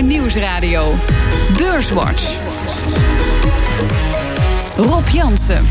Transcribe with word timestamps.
Nieuwsradio. 0.00 0.94
Beurswatch. 1.56 2.40
Rob 4.76 5.08
Jansen. 5.08 5.64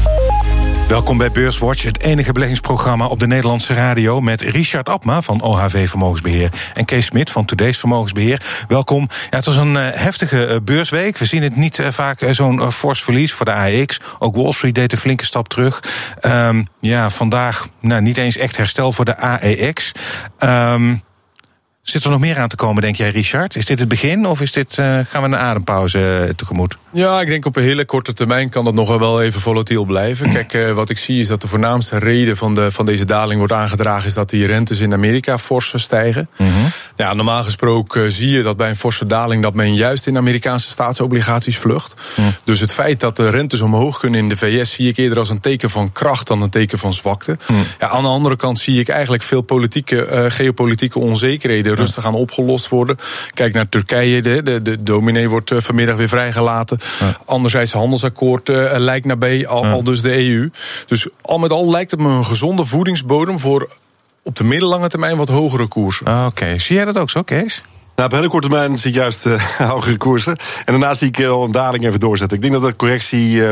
Welkom 0.88 1.18
bij 1.18 1.32
Beurswatch, 1.32 1.84
het 1.84 2.00
enige 2.00 2.32
beleggingsprogramma 2.32 3.08
op 3.08 3.20
de 3.20 3.28
Nederlandse 3.28 3.74
radio 3.74 4.22
met 4.22 4.42
Richard 4.42 4.90
Abma 4.90 5.22
van 5.22 5.42
OHV 5.42 5.90
Vermogensbeheer 5.90 6.50
en 6.74 6.86
Kees 6.86 7.06
Smit 7.06 7.30
van 7.30 7.46
Today's 7.46 7.78
Vermogensbeheer. 7.78 8.66
Welkom. 8.68 9.08
Ja, 9.30 9.38
het 9.38 9.46
was 9.46 9.56
een 9.56 9.74
uh, 9.74 9.88
heftige 9.94 10.48
uh, 10.48 10.56
beursweek. 10.64 11.18
We 11.18 11.26
zien 11.26 11.44
het 11.44 11.56
niet 11.56 11.78
uh, 11.78 11.88
vaak 11.90 12.28
zo'n 12.32 12.72
fors 12.72 13.04
verlies 13.04 13.34
voor 13.34 13.46
de 13.46 13.54
AEX. 13.54 14.00
Ook 14.20 14.36
Wall 14.36 14.52
Street 14.52 14.76
deed 14.76 14.92
een 14.92 14.98
flinke 14.98 15.26
stap 15.26 15.48
terug. 15.48 15.84
Um, 16.22 16.68
ja, 16.80 17.10
vandaag 17.10 17.68
nou, 17.80 18.02
niet 18.02 18.18
eens 18.18 18.38
echt 18.38 18.58
herstel 18.58 18.92
voor 18.92 19.06
de 19.06 19.18
AEX. 19.18 19.92
Um, 20.40 21.02
Zit 21.82 22.04
er 22.04 22.10
nog 22.10 22.20
meer 22.20 22.38
aan 22.38 22.48
te 22.48 22.56
komen, 22.56 22.82
denk 22.82 22.96
jij, 22.96 23.10
Richard? 23.10 23.56
Is 23.56 23.66
dit 23.66 23.80
het 23.80 23.88
begin 23.88 24.26
of 24.26 24.42
is 24.42 24.52
dit, 24.52 24.78
uh, 24.78 25.00
gaan 25.10 25.22
we 25.22 25.28
een 25.28 25.36
adempauze 25.36 26.24
uh, 26.28 26.34
tegemoet? 26.34 26.78
Ja, 26.92 27.22
ik 27.22 27.28
denk 27.28 27.46
op 27.46 27.56
een 27.56 27.64
hele 27.64 27.86
korte 27.86 28.14
termijn 28.14 28.50
kan 28.50 28.66
dat 28.66 28.74
nog 28.74 28.98
wel 28.98 29.22
even 29.22 29.42
volatiel 29.42 29.86
blijven. 29.86 30.32
Kijk, 30.32 30.54
uh, 30.54 30.72
wat 30.72 30.90
ik 30.90 30.98
zie 30.98 31.20
is 31.20 31.28
dat 31.28 31.42
de 31.42 31.48
voornaamste 31.48 31.98
reden 31.98 32.38
van, 32.38 32.56
de, 32.56 32.72
van 32.72 32.86
deze 32.86 33.06
daling 33.06 33.38
wordt 33.38 33.54
aangedragen... 33.54 34.08
is 34.08 34.14
dat 34.14 34.30
die 34.30 34.46
rentes 34.46 34.80
in 34.80 34.94
Amerika 34.94 35.38
fors 35.38 35.74
stijgen. 35.76 36.30
Mm 36.38 36.48
-hmm. 36.48 36.66
Ja, 37.02 37.14
normaal 37.14 37.44
gesproken 37.44 38.12
zie 38.12 38.32
je 38.32 38.44
dat 38.44 38.58
bij 38.58 38.70
een 38.70 38.76
forse 38.76 39.06
daling... 39.06 39.44
dat 39.44 39.54
men 39.54 39.76
juist 39.76 40.08
in 40.08 40.18
Amerikaanse 40.18 40.70
staatsobligaties 40.70 41.58
vlucht. 41.58 41.96
Dus 42.44 42.60
het 42.60 42.74
feit 42.74 43.00
dat 43.00 43.16
de 43.16 43.30
rentes 43.30 43.62
omhoog 43.62 44.00
kunnen 44.00 44.20
in 44.20 44.30
de 44.30 44.38
VS... 44.38 44.72
zie 44.72 44.88
ik 44.88 44.98
eerder 44.98 45.20
als 45.20 45.30
een 45.30 45.40
teken 45.40 45.70
van 45.70 45.92
kracht 45.92 46.28
dan 46.28 46.42
een 46.42 46.50
teken 46.50 46.78
van 46.78 46.94
zwakte. 46.94 47.38
Ja, 47.80 47.90
aan 47.90 48.04
de 48.04 48.10
andere 48.10 48.36
kant 48.36 48.60
zie 48.60 48.80
ik 48.80 48.90
eigenlijk 48.90 49.24
veel 49.24 49.42
politieke, 49.42 50.26
geopolitieke 50.28 51.00
onzekerheden 51.00 51.76
rustig 51.76 52.06
aan 52.06 52.14
opgelost 52.14 52.70
worden. 52.70 52.98
Kijk 53.34 53.54
naar 53.54 53.70
Turkije, 53.70 54.22
de, 54.22 54.44
de, 54.44 54.62
de 54.62 54.84
dominee 54.84 55.30
wordt 55.30 55.52
vanmiddag 55.56 55.96
weer 55.96 56.10
vrijgelaten. 56.10 56.80
Anderzijds, 57.26 57.72
handelsakkoord 57.72 58.50
uh, 58.50 58.74
lijkt 58.78 59.06
nabij, 59.06 59.48
al, 59.48 59.66
al 59.66 59.84
dus 59.84 60.02
de 60.02 60.28
EU. 60.28 60.50
Dus 60.86 61.08
al 61.22 61.38
met 61.38 61.52
al 61.52 61.70
lijkt 61.70 61.92
het 61.92 62.00
me 62.00 62.10
een 62.10 62.26
gezonde 62.26 62.66
voedingsbodem 62.66 63.40
voor 63.40 63.70
op 64.24 64.36
de 64.36 64.44
middellange 64.44 64.88
termijn 64.88 65.18
wat 65.18 65.30
hogere 65.30 65.68
koersen. 65.68 66.08
Oké, 66.08 66.26
okay. 66.26 66.60
zie 66.60 66.76
jij 66.76 66.86
dat 66.86 66.98
ook 66.98 67.10
zo, 67.10 67.22
Kees? 67.22 67.64
Nou, 67.96 68.10
op 68.14 68.20
hele 68.20 68.32
korte 68.32 68.50
termijn 68.50 68.78
zie 68.78 68.90
ik 68.90 68.96
juist 68.96 69.26
uh, 69.26 69.42
hogere 69.74 69.98
koersen. 69.98 70.38
En 70.38 70.66
daarna 70.66 70.94
zie 70.94 71.08
ik 71.08 71.18
wel 71.18 71.44
een 71.44 71.52
daling 71.52 71.86
even 71.86 72.00
doorzetten. 72.00 72.38
Ik 72.38 72.44
denk 72.44 72.54
dat 72.54 72.64
de 72.64 72.76
correctie 72.76 73.32
uh, 73.32 73.50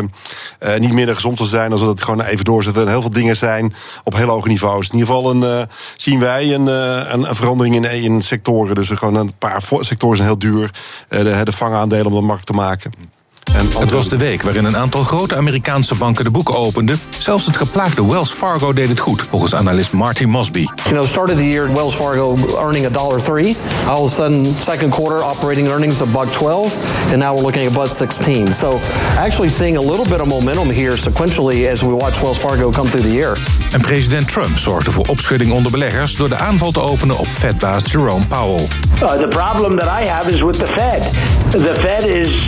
uh, 0.60 0.78
niet 0.78 0.94
minder 0.94 1.16
gezond 1.16 1.38
zal 1.38 1.46
zijn 1.46 1.72
als 1.72 1.80
we 1.80 1.86
dat 1.86 2.02
gewoon 2.02 2.22
even 2.22 2.46
doorzetten. 2.46 2.82
En 2.82 2.90
heel 2.90 3.02
veel 3.02 3.12
dingen 3.12 3.36
zijn 3.36 3.74
op 4.04 4.16
heel 4.16 4.28
hoge 4.28 4.48
niveaus. 4.48 4.90
In 4.90 4.98
ieder 4.98 5.16
geval 5.16 5.32
een, 5.32 5.68
zien 5.96 6.20
wij 6.20 6.54
een, 6.54 6.68
een, 6.68 7.30
een, 7.30 7.36
verandering 7.36 7.76
in, 7.76 8.04
in 8.04 8.22
sectoren. 8.22 8.76
Dus 8.76 8.90
gewoon 8.90 9.16
een 9.16 9.38
paar 9.38 9.62
sectoren 9.80 10.18
zijn 10.18 10.30
heel 10.30 10.40
duur. 10.40 10.72
de, 11.08 11.42
de 11.44 11.52
vangaandelen 11.52 12.06
om 12.06 12.12
dat 12.12 12.22
makkelijk 12.22 12.46
te 12.46 12.54
maken. 12.54 13.19
Het 13.52 13.92
was 13.92 14.10
de 14.10 14.18
week 14.18 14.42
waarin 14.42 14.66
een 14.66 14.78
aantal 14.78 15.04
grote 15.04 15.36
Amerikaanse 15.36 15.96
banken 15.96 16.24
de 16.24 16.30
boeken 16.30 16.56
openden. 16.56 17.00
Zelfs 17.18 17.46
het 17.46 17.58
geplaagde 17.58 18.06
Wells 18.06 18.32
Fargo 18.32 18.74
deed 18.74 18.90
het 18.90 19.00
goed, 19.00 19.22
volgens 19.30 19.56
analist 19.56 19.92
Marty 19.92 20.24
Mosby. 20.24 20.66
You 20.84 20.96
know, 20.96 21.06
started 21.06 21.38
the 21.38 21.50
year 21.50 21.74
Wells 21.74 21.96
Fargo 21.96 22.38
earning 22.58 22.86
a 22.86 22.90
dollar 22.90 23.22
three. 23.22 23.56
All 23.88 24.04
of 24.04 24.12
a 24.12 24.14
sudden, 24.14 24.46
second 24.46 24.92
quarter 24.92 25.24
operating 25.24 25.68
earnings 25.68 26.02
a 26.02 26.06
buck 26.06 26.32
12, 26.32 26.74
and 27.12 27.18
now 27.18 27.36
we're 27.36 27.44
looking 27.44 27.66
at 27.66 27.74
buck 27.74 27.88
16. 27.88 28.54
So, 28.54 28.80
actually 29.18 29.50
seeing 29.50 29.78
a 29.78 29.82
little 29.82 30.06
bit 30.10 30.22
of 30.22 30.28
momentum 30.28 30.70
here 30.70 30.98
sequentially 30.98 31.68
as 31.72 31.82
we 31.82 31.94
watch 31.94 32.22
Wells 32.22 32.40
Fargo 32.40 32.72
come 32.72 32.90
through 32.90 33.08
the 33.10 33.14
year. 33.14 33.38
En 33.72 33.82
president 33.82 34.28
Trump 34.28 34.58
zorgde 34.58 34.92
voor 34.92 35.06
opschudding 35.08 35.52
onder 35.52 35.72
beleggers 35.72 36.16
door 36.16 36.30
de 36.30 36.38
aanval 36.38 36.72
te 36.72 36.82
openen 36.82 37.18
op 37.18 37.28
Fed-baas 37.28 37.84
Jerome 37.92 38.26
Powell. 38.26 38.68
Uh, 39.02 39.12
the 39.12 39.28
problem 39.28 39.78
that 39.78 40.02
I 40.02 40.08
have 40.08 40.34
is 40.34 40.42
with 40.42 40.58
the 40.58 40.68
Fed. 40.68 41.12
The 41.52 41.76
Fed 41.76 42.06
is 42.06 42.46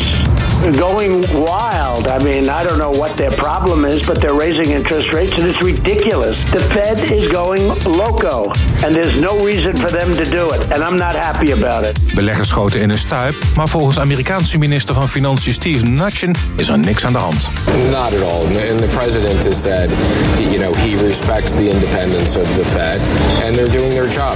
going 0.70 1.22
wild. 1.34 2.08
I 2.08 2.20
mean, 2.24 2.50
I 2.50 2.64
don't 2.64 2.78
know 2.78 2.92
what 2.92 3.18
their 3.18 3.32
problem 3.32 3.86
is, 3.86 4.06
but 4.06 4.22
they're 4.22 4.38
raising 4.38 4.70
interest 4.72 5.12
rates 5.12 5.32
and 5.32 5.48
it's 5.50 5.62
ridiculous. 5.62 6.38
The 6.52 6.60
Fed 6.60 7.12
is 7.12 7.28
going 7.28 7.68
loco 7.86 8.52
and 8.84 8.96
there's 8.96 9.20
no 9.20 9.44
reason 9.44 9.76
for 9.76 9.90
them 9.90 10.14
to 10.16 10.24
do 10.24 10.52
it. 10.52 10.62
And 10.72 10.84
I'm 10.84 10.98
not 10.98 11.16
happy 11.16 11.52
about 11.52 11.84
it. 11.84 12.00
Beleggers 12.16 12.48
schoten 12.48 12.82
in 12.82 12.90
een 12.90 12.98
stuip, 12.98 13.36
maar 13.56 13.68
volgens 13.68 14.00
Amerikaanse 14.00 14.58
minister 14.58 14.96
van 14.96 15.10
Financiën 15.10 15.54
Steve 15.54 15.86
Mnuchin 15.86 16.36
is 16.56 16.70
er 16.70 16.80
niks 16.80 17.06
aan 17.06 17.14
de 17.14 17.20
hand. 17.20 17.50
Not 17.92 18.14
at 18.14 18.22
all. 18.22 18.46
And 18.70 18.80
the 18.80 18.90
president 18.94 19.44
has 19.46 19.62
said, 19.62 19.90
you 20.38 20.58
know, 20.58 20.76
he 20.76 21.08
respects 21.08 21.52
the 21.52 21.70
independence 21.70 22.40
of 22.40 22.56
the 22.56 22.66
Fed 22.66 23.00
and 23.46 23.56
they're 23.56 23.72
doing 23.72 23.90
their 23.90 24.10
job. 24.10 24.36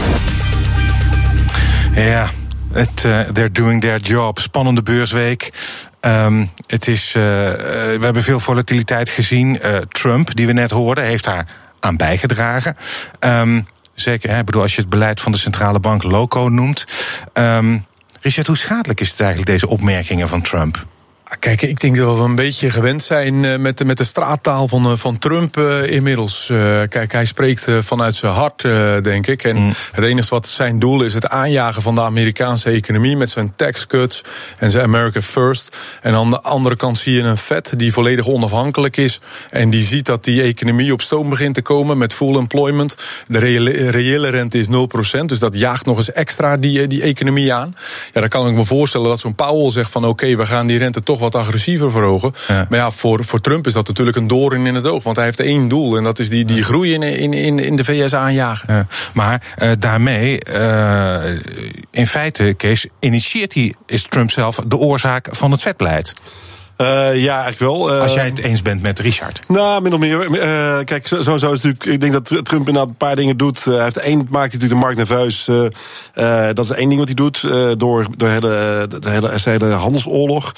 Ja, 1.95 2.29
het, 2.71 3.03
uh, 3.05 3.19
they're 3.33 3.51
doing 3.51 3.81
their 3.81 3.99
job. 3.99 4.39
Spannende 4.39 4.81
beursweek. 4.81 5.51
Um, 6.05 6.49
het 6.67 6.87
is, 6.87 7.07
uh, 7.07 7.23
we 7.23 7.97
hebben 7.99 8.23
veel 8.23 8.39
volatiliteit 8.39 9.09
gezien. 9.09 9.59
Uh, 9.63 9.77
Trump, 9.77 10.35
die 10.35 10.47
we 10.47 10.53
net 10.53 10.71
hoorden, 10.71 11.03
heeft 11.03 11.23
daar 11.23 11.45
aan 11.79 11.97
bijgedragen. 11.97 12.77
Um, 13.19 13.67
zeker, 13.93 14.29
hè, 14.29 14.43
bedoel, 14.43 14.61
als 14.61 14.75
je 14.75 14.81
het 14.81 14.89
beleid 14.89 15.21
van 15.21 15.31
de 15.31 15.37
centrale 15.37 15.79
bank 15.79 16.03
loco 16.03 16.47
noemt. 16.47 16.85
Um, 17.33 17.85
Richard, 18.21 18.47
hoe 18.47 18.57
schadelijk 18.57 19.01
is 19.01 19.09
het 19.09 19.19
eigenlijk, 19.19 19.51
deze 19.51 19.67
opmerkingen 19.67 20.27
van 20.27 20.41
Trump? 20.41 20.85
Kijk, 21.39 21.61
ik 21.61 21.79
denk 21.79 21.97
dat 21.97 22.17
we 22.17 22.23
een 22.23 22.35
beetje 22.35 22.69
gewend 22.69 23.03
zijn 23.03 23.61
met, 23.61 23.77
de, 23.77 23.85
met 23.85 23.97
de 23.97 24.03
straattaal 24.03 24.67
van, 24.67 24.97
van 24.97 25.17
Trump 25.17 25.57
uh, 25.57 25.91
inmiddels. 25.91 26.49
Uh, 26.51 26.81
kijk, 26.89 27.11
hij 27.11 27.25
spreekt 27.25 27.67
vanuit 27.79 28.15
zijn 28.15 28.33
hart, 28.33 28.61
denk 29.03 29.27
ik. 29.27 29.43
En 29.43 29.57
mm. 29.57 29.73
het 29.91 30.03
enige 30.03 30.29
wat 30.29 30.47
zijn 30.47 30.79
doel 30.79 31.03
is 31.03 31.13
het 31.13 31.27
aanjagen 31.27 31.81
van 31.81 31.95
de 31.95 32.01
Amerikaanse 32.01 32.69
economie 32.69 33.17
met 33.17 33.29
zijn 33.29 33.53
tax 33.55 33.87
cuts 33.87 34.23
en 34.57 34.71
zijn 34.71 34.83
America 34.83 35.21
First. 35.21 35.77
En 36.01 36.13
aan 36.13 36.29
de 36.29 36.41
andere 36.41 36.75
kant 36.75 36.97
zie 36.97 37.13
je 37.13 37.21
een 37.21 37.37
Fed 37.37 37.73
die 37.77 37.93
volledig 37.93 38.27
onafhankelijk 38.27 38.97
is. 38.97 39.19
En 39.49 39.69
die 39.69 39.83
ziet 39.83 40.05
dat 40.05 40.23
die 40.23 40.41
economie 40.41 40.93
op 40.93 41.01
stoom 41.01 41.29
begint 41.29 41.55
te 41.55 41.61
komen 41.61 41.97
met 41.97 42.13
full 42.13 42.35
employment. 42.35 42.95
De 43.27 43.39
reële, 43.39 43.89
reële 43.89 44.29
rente 44.29 44.57
is 44.57 44.67
0%, 44.67 44.71
dus 45.25 45.39
dat 45.39 45.57
jaagt 45.57 45.85
nog 45.85 45.97
eens 45.97 46.11
extra 46.11 46.57
die, 46.57 46.87
die 46.87 47.01
economie 47.01 47.53
aan. 47.53 47.75
Ja, 48.13 48.19
dan 48.19 48.29
kan 48.29 48.47
ik 48.47 48.55
me 48.55 48.65
voorstellen 48.65 49.07
dat 49.07 49.19
zo'n 49.19 49.35
Powell 49.35 49.71
zegt 49.71 49.91
van 49.91 50.01
oké, 50.01 50.11
okay, 50.11 50.37
we 50.37 50.45
gaan 50.45 50.67
die 50.67 50.77
rente 50.77 51.03
toch 51.03 51.14
wat 51.19 51.35
agressiever 51.35 51.91
verhogen. 51.91 52.33
Ja. 52.47 52.65
Maar 52.69 52.79
ja, 52.79 52.91
voor, 52.91 53.23
voor 53.23 53.41
Trump 53.41 53.67
is 53.67 53.73
dat 53.73 53.87
natuurlijk 53.87 54.17
een 54.17 54.27
doorn 54.27 54.65
in 54.65 54.75
het 54.75 54.87
oog. 54.87 55.03
Want 55.03 55.15
hij 55.15 55.25
heeft 55.25 55.39
één 55.39 55.67
doel 55.67 55.97
en 55.97 56.03
dat 56.03 56.19
is 56.19 56.29
die, 56.29 56.45
die 56.45 56.63
groei 56.63 56.93
in, 56.93 57.03
in, 57.03 57.33
in, 57.33 57.59
in 57.59 57.75
de 57.75 57.83
VS 57.83 58.13
aanjagen. 58.13 58.73
Ja. 58.73 58.87
Maar 59.13 59.55
uh, 59.57 59.71
daarmee, 59.79 60.41
uh, 60.49 61.39
in 61.91 62.07
feite, 62.07 62.53
Kees, 62.57 62.87
initieert 62.99 63.53
hij, 63.53 63.73
is 63.85 64.03
Trump 64.09 64.31
zelf 64.31 64.59
de 64.67 64.77
oorzaak 64.77 65.27
van 65.31 65.51
het 65.51 65.61
vetbeleid. 65.61 66.13
Uh, 66.77 66.87
ja, 67.15 67.43
eigenlijk 67.43 67.59
wel. 67.59 67.93
Uh, 67.93 68.01
Als 68.01 68.13
jij 68.13 68.25
het 68.25 68.39
eens 68.39 68.61
bent 68.61 68.81
met 68.81 68.99
Richard. 68.99 69.39
Nou, 69.47 69.81
min 69.81 69.93
of 69.93 69.99
meer. 69.99 70.29
Uh, 70.29 70.83
kijk, 70.83 71.07
sowieso 71.07 71.37
zo 71.37 71.51
is 71.51 71.61
natuurlijk. 71.61 71.85
Ik 71.85 71.99
denk 71.99 72.13
dat 72.13 72.45
Trump 72.45 72.67
inderdaad 72.67 72.87
een 72.87 72.95
paar 72.95 73.15
dingen 73.15 73.37
doet. 73.37 73.63
hij 73.65 73.83
heeft 73.83 73.97
één, 73.97 74.17
maakt 74.17 74.53
natuurlijk 74.53 74.81
de 74.81 74.85
markt 74.85 74.97
nerveus. 74.97 75.49
dat 76.53 76.65
is 76.65 76.69
één 76.69 76.87
ding 76.87 76.97
wat 76.97 77.07
hij 77.07 77.15
doet. 77.15 77.41
door 77.79 78.07
door 78.17 78.29
hele, 78.29 78.85
de 78.99 79.09
hele, 79.09 79.37
hele 79.43 79.71
handelsoorlog. 79.71 80.51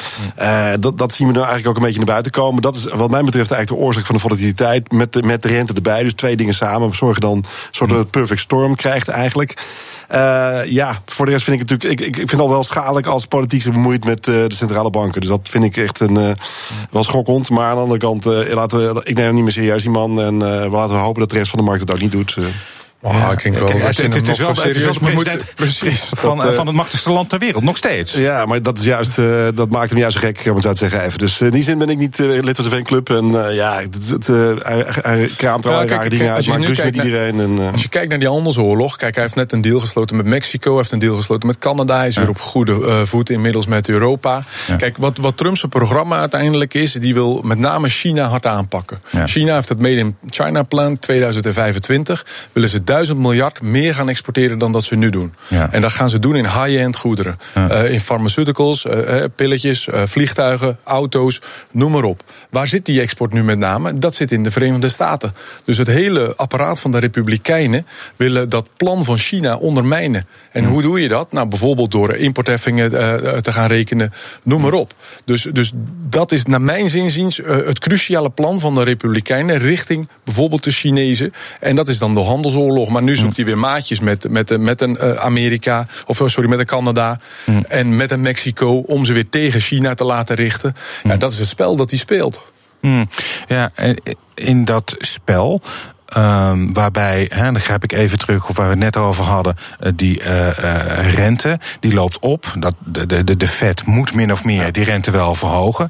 dat, 0.79 0.97
dat 0.97 1.11
zien 1.11 1.27
we 1.27 1.33
nu 1.33 1.39
eigenlijk 1.39 1.67
ook 1.67 1.75
een 1.75 1.81
beetje 1.81 1.97
naar 1.97 2.05
buiten 2.05 2.31
komen. 2.31 2.61
Dat 2.61 2.75
is 2.75 2.83
wat 2.83 3.11
mij 3.11 3.23
betreft 3.23 3.51
eigenlijk 3.51 3.81
de 3.81 3.87
oorzaak 3.87 4.05
van 4.05 4.15
de 4.15 4.21
volatiliteit. 4.21 4.91
Met 4.91 5.13
de, 5.13 5.23
met 5.23 5.41
de 5.41 5.47
rente 5.47 5.73
erbij. 5.73 6.03
Dus 6.03 6.13
twee 6.13 6.35
dingen 6.35 6.53
samen. 6.53 6.95
Zorgen 6.95 7.21
dan 7.21 7.37
een 7.37 7.45
soort 7.71 7.91
mm. 7.91 8.09
perfect 8.09 8.39
storm 8.39 8.75
krijgt 8.75 9.07
eigenlijk. 9.07 9.65
Uh, 10.11 10.65
ja, 10.65 11.01
voor 11.05 11.25
de 11.25 11.31
rest 11.31 11.43
vind 11.43 11.61
ik 11.61 11.69
het 11.69 11.71
natuurlijk. 11.71 12.01
Ik, 12.01 12.07
ik 12.07 12.15
vind 12.15 12.31
het 12.31 12.39
al 12.39 12.49
wel 12.49 12.63
schadelijk 12.63 13.05
als 13.05 13.25
politiek 13.25 13.61
zich 13.61 13.73
bemoeit 13.73 14.05
met 14.05 14.27
uh, 14.27 14.35
de 14.47 14.53
centrale 14.53 14.89
banken. 14.89 15.21
Dus 15.21 15.29
dat 15.29 15.39
vind 15.43 15.63
ik 15.63 15.77
echt 15.77 15.99
een, 15.99 16.15
uh, 16.15 16.31
wel 16.89 17.03
schokkend. 17.03 17.49
Maar 17.49 17.69
aan 17.69 17.75
de 17.75 17.81
andere 17.81 17.99
kant, 17.99 18.25
laten 18.25 18.93
we, 18.93 19.01
ik 19.03 19.15
neem 19.15 19.25
hem 19.25 19.33
niet 19.33 19.43
meer 19.43 19.51
serieus, 19.51 19.81
die 19.81 19.91
man. 19.91 20.21
En 20.21 20.37
laten 20.69 20.95
we 20.95 21.01
hopen 21.01 21.19
dat 21.19 21.29
de 21.29 21.37
rest 21.37 21.49
van 21.49 21.59
de 21.59 21.65
markt 21.65 21.81
het 21.81 21.91
ook 21.91 21.99
niet 21.99 22.11
doet. 22.11 22.37
Ja, 23.01 23.31
ik 23.31 23.43
denk 23.43 23.57
wel 23.57 23.67
het, 23.67 23.97
het, 23.97 24.13
het, 24.13 24.27
is 24.27 24.37
wel, 24.37 24.49
het 24.49 24.75
is 24.75 24.83
wel 24.83 24.93
de 24.93 24.99
president 24.99 25.45
precies, 25.55 26.09
van, 26.15 26.37
dat, 26.37 26.45
uh, 26.45 26.53
van 26.53 26.67
het 26.67 26.75
machtigste 26.75 27.11
land 27.11 27.29
ter 27.29 27.39
wereld, 27.39 27.63
nog 27.63 27.77
steeds. 27.77 28.13
Ja, 28.13 28.45
maar 28.45 28.61
dat, 28.61 28.77
is 28.77 28.85
juist, 28.85 29.17
uh, 29.17 29.47
dat 29.55 29.69
maakt 29.69 29.89
hem 29.89 29.99
juist 29.99 30.19
zo 30.19 30.27
gek, 30.27 30.41
om 30.47 30.53
het 30.53 30.63
zo 30.63 30.71
te 30.71 30.77
zeggen 30.77 31.03
even. 31.03 31.19
Dus 31.19 31.41
in 31.41 31.51
die 31.51 31.63
zin 31.63 31.77
ben 31.77 31.89
ik 31.89 31.97
niet 31.97 32.19
uh, 32.19 32.27
lid 32.27 32.55
van 32.55 32.69
zijn 32.69 32.75
fanclub. 32.75 33.09
En 33.09 33.53
ja, 33.53 33.81
het, 33.81 34.27
hij, 34.27 34.85
hij 34.87 35.29
kraamt 35.37 35.65
wel 35.65 35.81
ja, 35.81 35.87
rare 35.87 36.09
dingen 36.09 36.33
uit, 36.33 36.47
maakt 36.47 36.65
rust 36.65 36.83
met 36.83 36.95
iedereen. 36.95 37.39
En, 37.39 37.71
als 37.71 37.81
je 37.81 37.89
kijkt 37.89 38.09
naar 38.09 38.19
die 38.19 38.27
handelsoorlog, 38.27 38.95
kijk, 38.95 39.13
hij 39.13 39.23
heeft 39.23 39.35
net 39.35 39.51
een 39.51 39.61
deal 39.61 39.79
gesloten 39.79 40.15
met 40.15 40.25
Mexico, 40.25 40.69
hij 40.69 40.77
heeft 40.77 40.91
een 40.91 40.99
deal 40.99 41.15
gesloten 41.15 41.47
met 41.47 41.57
Canada, 41.57 41.97
hij 41.97 42.07
is 42.07 42.13
ja. 42.13 42.21
weer 42.21 42.29
op 42.29 42.39
goede 42.39 43.05
voet 43.05 43.29
inmiddels 43.29 43.65
met 43.65 43.89
Europa. 43.89 44.43
Ja. 44.67 44.75
Kijk, 44.75 44.97
wat, 44.97 45.17
wat 45.17 45.37
Trumps 45.37 45.65
programma 45.69 46.19
uiteindelijk 46.19 46.73
is, 46.73 46.91
die 46.91 47.13
wil 47.13 47.41
met 47.43 47.57
name 47.57 47.89
China 47.89 48.27
hard 48.27 48.45
aanpakken. 48.45 49.01
China 49.25 49.53
heeft 49.53 49.69
het 49.69 49.79
Made 49.79 49.95
in 49.95 50.15
China 50.29 50.63
plan 50.63 50.99
2025, 50.99 52.25
willen 52.53 52.69
ze 52.69 52.83
duizend 52.87 53.19
miljard 53.19 53.61
meer 53.61 53.93
gaan 53.93 54.09
exporteren 54.09 54.57
dan 54.57 54.71
dat 54.71 54.83
ze 54.83 54.95
nu 54.95 55.09
doen. 55.09 55.33
Ja. 55.47 55.71
En 55.71 55.81
dat 55.81 55.91
gaan 55.91 56.09
ze 56.09 56.19
doen 56.19 56.35
in 56.35 56.45
high-end 56.45 56.95
goederen. 56.97 57.37
Uh, 57.57 57.91
in 57.91 57.99
pharmaceuticals, 57.99 58.85
uh, 58.85 59.23
pilletjes, 59.35 59.87
uh, 59.87 60.01
vliegtuigen, 60.05 60.77
auto's, 60.83 61.41
noem 61.71 61.91
maar 61.91 62.03
op. 62.03 62.23
Waar 62.49 62.67
zit 62.67 62.85
die 62.85 63.01
export 63.01 63.33
nu 63.33 63.43
met 63.43 63.57
name? 63.57 63.97
Dat 63.97 64.15
zit 64.15 64.31
in 64.31 64.43
de 64.43 64.51
Verenigde 64.51 64.89
Staten. 64.89 65.33
Dus 65.65 65.77
het 65.77 65.87
hele 65.87 66.33
apparaat 66.35 66.79
van 66.79 66.91
de 66.91 66.99
Republikeinen 66.99 67.85
willen 68.15 68.49
dat 68.49 68.69
plan 68.77 69.05
van 69.05 69.17
China 69.17 69.55
ondermijnen. 69.55 70.27
En 70.51 70.65
hoe 70.65 70.81
doe 70.81 71.01
je 71.01 71.07
dat? 71.07 71.31
Nou, 71.31 71.47
bijvoorbeeld 71.47 71.91
door 71.91 72.15
importheffingen 72.15 72.91
te 73.41 73.51
gaan 73.51 73.67
rekenen, 73.67 74.13
noem 74.43 74.61
maar 74.61 74.73
op. 74.73 74.93
Dus, 75.25 75.41
dus 75.41 75.71
dat 76.09 76.31
is 76.31 76.45
naar 76.45 76.61
mijn 76.61 76.89
zinziens 76.89 77.41
het 77.45 77.79
cruciale 77.79 78.29
plan 78.29 78.59
van 78.59 78.75
de 78.75 78.83
Republikeinen 78.83 79.57
richting 79.57 80.07
bijvoorbeeld 80.23 80.63
de 80.63 80.71
Chinezen. 80.71 81.33
En 81.59 81.75
dat 81.75 81.87
is 81.87 81.97
dan 81.97 82.13
de 82.13 82.19
handelsoorlog. 82.19 82.76
Maar 82.85 83.03
nu 83.03 83.15
zoekt 83.15 83.35
hij 83.35 83.45
weer 83.45 83.57
maatjes 83.57 83.99
met, 83.99 84.29
met, 84.29 84.57
met 84.59 84.81
een 84.81 84.99
Amerika, 85.19 85.85
of 86.05 86.21
sorry, 86.25 86.49
met 86.49 86.59
een 86.59 86.65
Canada 86.65 87.19
en 87.67 87.95
met 87.95 88.11
een 88.11 88.21
Mexico 88.21 88.77
om 88.77 89.05
ze 89.05 89.13
weer 89.13 89.29
tegen 89.29 89.59
China 89.59 89.93
te 89.93 90.05
laten 90.05 90.35
richten. 90.35 90.73
Ja, 91.03 91.15
dat 91.15 91.31
is 91.31 91.39
het 91.39 91.47
spel 91.47 91.75
dat 91.75 91.89
hij 91.89 91.99
speelt. 91.99 92.45
Mm. 92.81 93.07
Ja, 93.47 93.71
in 94.33 94.65
dat 94.65 94.95
spel 94.99 95.61
Um, 96.15 96.73
waarbij, 96.73 97.25
hè, 97.33 97.43
dan 97.43 97.59
grijp 97.59 97.83
ik 97.83 97.91
even 97.91 98.17
terug 98.17 98.49
op 98.49 98.55
waar 98.55 98.65
we 98.65 98.71
het 98.71 98.79
net 98.79 98.97
over 98.97 99.23
hadden, 99.23 99.55
uh, 99.83 99.91
die 99.95 100.21
uh, 100.21 100.47
uh, 100.47 101.13
rente, 101.13 101.59
die 101.79 101.93
loopt 101.93 102.19
op. 102.19 102.53
Dat, 102.59 102.75
de, 102.79 103.23
de, 103.23 103.37
de 103.37 103.47
Fed 103.47 103.85
moet 103.85 104.13
min 104.13 104.31
of 104.31 104.43
meer 104.43 104.71
die 104.71 104.83
rente 104.83 105.11
wel 105.11 105.35
verhogen. 105.35 105.89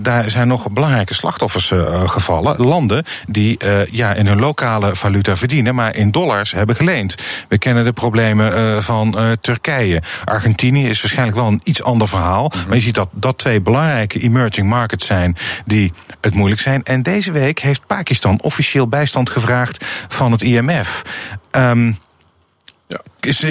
daar 0.00 0.30
zijn 0.30 0.48
nog 0.48 0.70
belangrijke 0.70 1.14
slachtoffers 1.14 1.72
gevallen. 2.04 2.56
Landen 2.56 3.04
die 3.26 3.58
ja, 3.90 4.12
in 4.14 4.26
hun 4.26 4.38
lokale 4.38 4.94
valuta 4.94 5.36
verdienen, 5.36 5.74
maar 5.74 5.96
in 5.96 6.10
dollars 6.10 6.52
hebben 6.52 6.76
geleend. 6.76 7.14
We 7.48 7.58
kennen 7.58 7.84
de 7.84 7.92
problemen 7.92 8.82
van 8.82 9.36
Turkije. 9.40 10.02
Argentinië 10.24 10.88
is 10.88 11.00
waarschijnlijk 11.00 11.38
wel 11.38 11.46
een 11.46 11.60
iets 11.64 11.82
ander 11.82 12.08
verhaal. 12.08 12.52
-hmm. 12.52 12.66
Maar 12.66 12.76
je 12.76 12.82
ziet 12.82 12.94
dat 12.94 13.08
dat 13.12 13.38
twee 13.38 13.60
belangrijke 13.60 14.18
emerging 14.18 14.68
markets 14.68 15.06
zijn 15.06 15.36
die 15.64 15.92
het 16.20 16.34
moeilijk 16.34 16.60
zijn. 16.60 16.82
En 16.84 17.02
deze 17.02 17.32
week 17.32 17.58
heeft 17.58 17.86
Pakistan 17.86 18.40
officieel 18.40 18.88
bijstand 18.88 19.28
gevraagd 19.28 19.39
gevraagd 19.40 19.84
van 20.08 20.32
het 20.32 20.42
IMF. 20.42 21.02
Ja. 21.52 21.74
Is, 23.26 23.44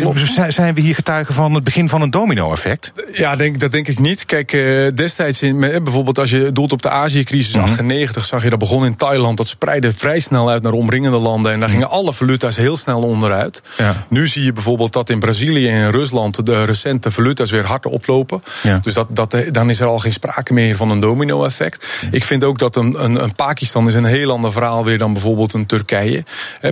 zijn 0.48 0.74
we 0.74 0.82
hier 0.82 0.96
getuigen 0.96 1.34
van 1.34 1.54
het 1.54 1.64
begin 1.64 1.90
van 1.90 2.02
een 2.02 2.10
domino-effect? 2.10 2.94
Ja, 3.14 3.36
denk, 3.36 3.60
dat 3.60 3.72
denk 3.72 3.88
ik 3.88 4.00
niet. 4.00 4.26
Kijk, 4.26 4.52
destijds, 4.96 5.42
in, 5.42 5.60
bijvoorbeeld 5.60 6.20
als 6.20 6.30
je 6.30 6.52
doelt 6.52 6.72
op 6.72 6.82
de 6.82 6.90
Azië-crisis 6.90 7.54
mm 7.54 7.62
-hmm. 7.62 7.70
98, 7.70 8.26
zag 8.26 8.44
je 8.44 8.50
dat 8.50 8.60
begon 8.60 8.86
in 8.86 8.96
Thailand. 8.96 9.38
Dat 9.38 9.48
spreidde 9.48 9.94
vrij 9.94 10.20
snel 10.20 10.50
uit 10.50 10.64
naar 10.64 10.72
omringende 10.72 11.18
landen. 11.18 11.52
En 11.52 11.60
daar 11.60 11.70
gingen 11.70 11.90
alle 11.90 12.14
valuta's 12.14 12.58
heel 12.58 12.78
snel 12.78 13.02
onderuit. 13.02 13.62
Ja. 13.78 14.06
Nu 14.08 14.28
zie 14.28 14.44
je 14.44 14.54
bijvoorbeeld 14.54 14.94
dat 14.94 15.10
in 15.10 15.20
Brazilië 15.20 15.70
en 15.70 15.92
Rusland 15.92 16.46
de 16.46 16.64
recente 16.64 17.12
valuta's 17.12 17.52
weer 17.52 17.66
hard 17.66 17.86
oplopen. 17.86 18.44
Ja. 18.64 18.80
Dus 18.82 18.94
dat, 18.94 19.08
dat, 19.10 19.36
dan 19.52 19.70
is 19.70 19.80
er 19.80 19.88
al 19.88 20.00
geen 20.00 20.14
sprake 20.14 20.54
meer 20.54 20.76
van 20.76 20.92
een 20.92 21.00
domino-effect. 21.00 21.88
Mm. 22.04 22.10
Ik 22.12 22.24
vind 22.24 22.44
ook 22.44 22.60
dat 22.60 22.76
een, 22.76 23.04
een, 23.04 23.24
een, 23.24 23.36
Pakistan 23.36 23.88
is 23.88 23.94
een 23.94 24.06
heel 24.06 24.32
ander 24.32 24.52
verhaal 24.52 24.86
weer 24.86 24.98
dan 24.98 25.14
bijvoorbeeld 25.14 25.54
een 25.54 25.66
Turkije. 25.66 26.24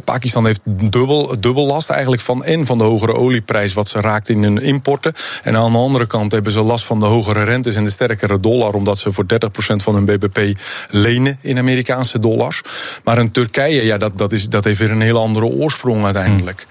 Pakistan 0.04 0.46
heeft 0.46 0.62
dubbel, 0.64 1.36
dubbel 1.40 1.66
last 1.66 1.90
eigenlijk 1.90 2.22
van 2.22 2.44
en 2.44 2.66
van 2.66 2.78
de 2.78 2.84
hogere 2.88 3.14
olieprijs 3.14 3.74
wat 3.74 3.88
ze 3.88 4.02
raakt 4.02 4.30
in 4.30 4.44
hun 4.44 4.62
importen. 4.62 5.14
En 5.44 5.56
aan 5.56 5.72
de 5.72 5.78
andere 5.78 6.08
kant 6.08 6.32
hebben 6.32 6.52
ze 6.52 6.62
last 6.62 6.86
van 6.86 7.00
de 7.00 7.06
hogere 7.06 7.44
rentes 7.44 7.76
en 7.76 7.84
de 7.84 7.90
sterkere 7.90 8.40
dollar, 8.40 8.74
omdat 8.74 8.98
ze 8.98 9.12
voor 9.12 9.26
30% 9.34 9.76
van 9.76 9.96
hun 9.96 10.06
BBP 10.06 10.60
lenen 10.90 11.38
in 11.42 11.58
Amerikaanse 11.58 12.20
dollars. 12.20 12.62
Maar 13.04 13.18
een 13.18 13.32
Turkije, 13.32 13.86
ja, 13.86 13.98
dat, 13.98 14.18
dat, 14.18 14.32
is, 14.32 14.50
dat 14.50 14.64
heeft 14.64 14.80
weer 14.80 14.92
een 14.92 15.02
hele 15.02 15.20
andere 15.20 15.46
oorsprong 15.46 16.06
uiteindelijk. 16.06 16.68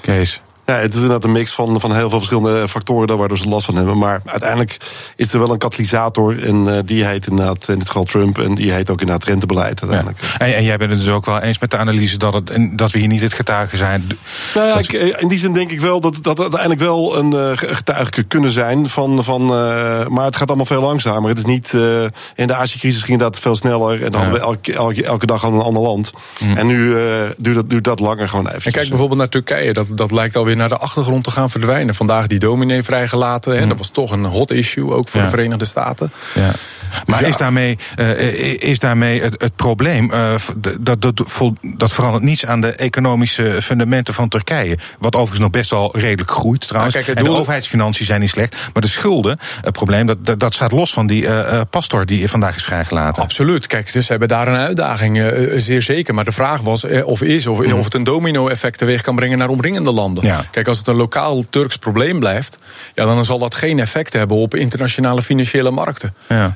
Kees. 0.00 0.40
Ja, 0.66 0.74
het 0.74 0.90
is 0.90 1.00
inderdaad 1.00 1.24
een 1.24 1.32
mix 1.32 1.52
van, 1.52 1.80
van 1.80 1.94
heel 1.94 2.10
veel 2.10 2.18
verschillende 2.18 2.68
factoren 2.68 3.18
waardoor 3.18 3.38
ze 3.38 3.48
last 3.48 3.64
van 3.64 3.76
hebben. 3.76 3.98
Maar 3.98 4.20
uiteindelijk 4.24 4.76
is 5.16 5.32
er 5.32 5.38
wel 5.38 5.50
een 5.50 5.58
katalysator. 5.58 6.44
En 6.44 6.66
uh, 6.66 6.78
die 6.84 7.04
heet 7.04 7.26
inderdaad 7.26 7.68
in 7.68 7.78
dit 7.78 7.86
geval 7.86 8.04
Trump. 8.04 8.38
En 8.38 8.54
die 8.54 8.72
heet 8.72 8.90
ook 8.90 9.00
inderdaad 9.00 9.28
rentebeleid 9.28 9.80
uiteindelijk. 9.80 10.22
Ja. 10.22 10.38
En, 10.38 10.56
en, 10.56 10.64
jij 10.64 10.76
bent 10.76 10.90
het 10.90 11.00
dus 11.00 11.08
ook 11.08 11.26
wel 11.26 11.40
eens 11.40 11.58
met 11.58 11.70
de 11.70 11.76
analyse 11.76 12.18
dat, 12.18 12.34
het, 12.34 12.78
dat 12.78 12.90
we 12.90 12.98
hier 12.98 13.08
niet 13.08 13.20
het 13.20 13.32
getuige 13.32 13.76
zijn. 13.76 14.06
Nou 14.54 14.66
ja, 14.66 14.78
ik, 14.78 14.92
in 15.20 15.28
die 15.28 15.38
zin 15.38 15.52
denk 15.52 15.70
ik 15.70 15.80
wel 15.80 16.00
dat 16.00 16.18
dat 16.22 16.40
uiteindelijk 16.40 16.80
wel 16.80 17.18
een 17.18 17.32
uh, 17.32 17.50
getuige 17.54 18.22
kunnen 18.22 18.50
zijn. 18.50 18.88
Van, 18.88 19.24
van, 19.24 19.42
uh, 19.42 20.06
maar 20.06 20.24
het 20.24 20.36
gaat 20.36 20.48
allemaal 20.48 20.66
veel 20.66 20.80
langzamer. 20.80 21.28
Het 21.28 21.38
is 21.38 21.44
niet. 21.44 21.72
in 22.34 22.46
de 22.46 22.54
Azië-crisis 22.54 23.02
ging 23.02 23.18
dat 23.18 23.38
veel 23.38 23.56
sneller. 23.56 24.02
En 24.02 24.10
dan 24.10 24.20
ja. 24.20 24.26
hadden 24.26 24.40
we 24.40 24.46
elke, 24.46 24.72
elke, 24.72 25.04
elke 25.04 25.26
dag 25.26 25.44
aan 25.44 25.54
een 25.54 25.60
ander 25.60 25.82
land. 25.82 26.10
Mm. 26.40 26.56
En 26.56 26.66
nu 26.66 26.94
duurt, 27.38 27.54
dat, 27.54 27.70
duurt 27.70 27.84
dat 27.84 28.00
langer 28.00 28.28
gewoon 28.28 28.48
even. 28.48 28.64
En 28.64 28.72
kijk 28.72 28.88
bijvoorbeeld 28.88 29.18
naar 29.18 29.28
Turkije. 29.28 29.72
Dat, 29.72 29.86
dat 29.94 30.10
lijkt 30.10 30.36
alweer 30.36 30.55
naar 30.56 30.68
de 30.68 30.76
achtergrond 30.76 31.24
te 31.24 31.30
gaan 31.30 31.50
verdwijnen. 31.50 31.94
Vandaag 31.94 32.26
die 32.26 32.38
dominee 32.38 32.82
vrijgelaten. 32.82 33.52
Mm. 33.52 33.58
Hè, 33.60 33.66
dat 33.66 33.78
was 33.78 33.88
toch 33.88 34.10
een 34.10 34.24
hot 34.24 34.50
issue, 34.50 34.92
ook 34.92 35.08
voor 35.08 35.20
ja. 35.20 35.26
de 35.26 35.32
Verenigde 35.32 35.64
Staten. 35.64 36.12
Ja. 36.34 36.50
Maar 37.06 37.22
is 37.22 37.36
daarmee, 37.36 37.78
uh, 37.96 38.62
is 38.62 38.78
daarmee 38.78 39.22
het, 39.22 39.42
het 39.42 39.56
probleem, 39.56 40.12
uh, 40.12 40.34
dat, 40.80 41.02
dat, 41.02 41.22
dat 41.62 41.92
verandert 41.92 42.24
niets 42.24 42.46
aan 42.46 42.60
de 42.60 42.72
economische 42.72 43.62
fundamenten 43.62 44.14
van 44.14 44.28
Turkije. 44.28 44.78
Wat 44.98 45.14
overigens 45.14 45.40
nog 45.40 45.50
best 45.50 45.70
wel 45.70 45.98
redelijk 45.98 46.30
groeit 46.30 46.68
trouwens. 46.68 46.94
Nou, 46.94 47.06
kijk, 47.06 47.18
en 47.18 47.24
de 47.24 47.30
overheidsfinanciën 47.30 48.06
zijn 48.06 48.20
niet 48.20 48.30
slecht. 48.30 48.56
Maar 48.72 48.82
de 48.82 48.88
schulden, 48.88 49.38
het 49.60 49.72
probleem, 49.72 50.06
dat, 50.06 50.26
dat, 50.26 50.40
dat 50.40 50.54
staat 50.54 50.72
los 50.72 50.92
van 50.92 51.06
die 51.06 51.22
uh, 51.22 51.60
pastor 51.70 52.06
die 52.06 52.28
vandaag 52.28 52.56
is 52.56 52.64
vrijgelaten. 52.64 53.22
Absoluut. 53.22 53.66
Kijk, 53.66 53.92
dus 53.92 54.04
ze 54.04 54.10
hebben 54.10 54.28
daar 54.28 54.48
een 54.48 54.58
uitdaging, 54.58 55.32
zeer 55.56 55.82
zeker. 55.82 56.14
Maar 56.14 56.24
de 56.24 56.32
vraag 56.32 56.60
was, 56.60 56.84
of 56.84 57.22
is, 57.22 57.46
of, 57.46 57.58
mm. 57.58 57.72
of 57.72 57.84
het 57.84 57.94
een 57.94 58.04
domino-effect 58.04 58.78
teweeg 58.78 59.00
kan 59.00 59.14
brengen 59.14 59.38
naar 59.38 59.48
omringende 59.48 59.92
landen. 59.92 60.24
Ja. 60.24 60.44
Kijk, 60.50 60.68
als 60.68 60.78
het 60.78 60.86
een 60.86 60.96
lokaal 60.96 61.42
Turks 61.50 61.76
probleem 61.76 62.18
blijft, 62.18 62.58
ja, 62.94 63.04
dan 63.04 63.24
zal 63.24 63.38
dat 63.38 63.54
geen 63.54 63.78
effect 63.78 64.12
hebben 64.12 64.36
op 64.36 64.54
internationale 64.54 65.22
financiële 65.22 65.70
markten. 65.70 66.14
Ja. 66.28 66.54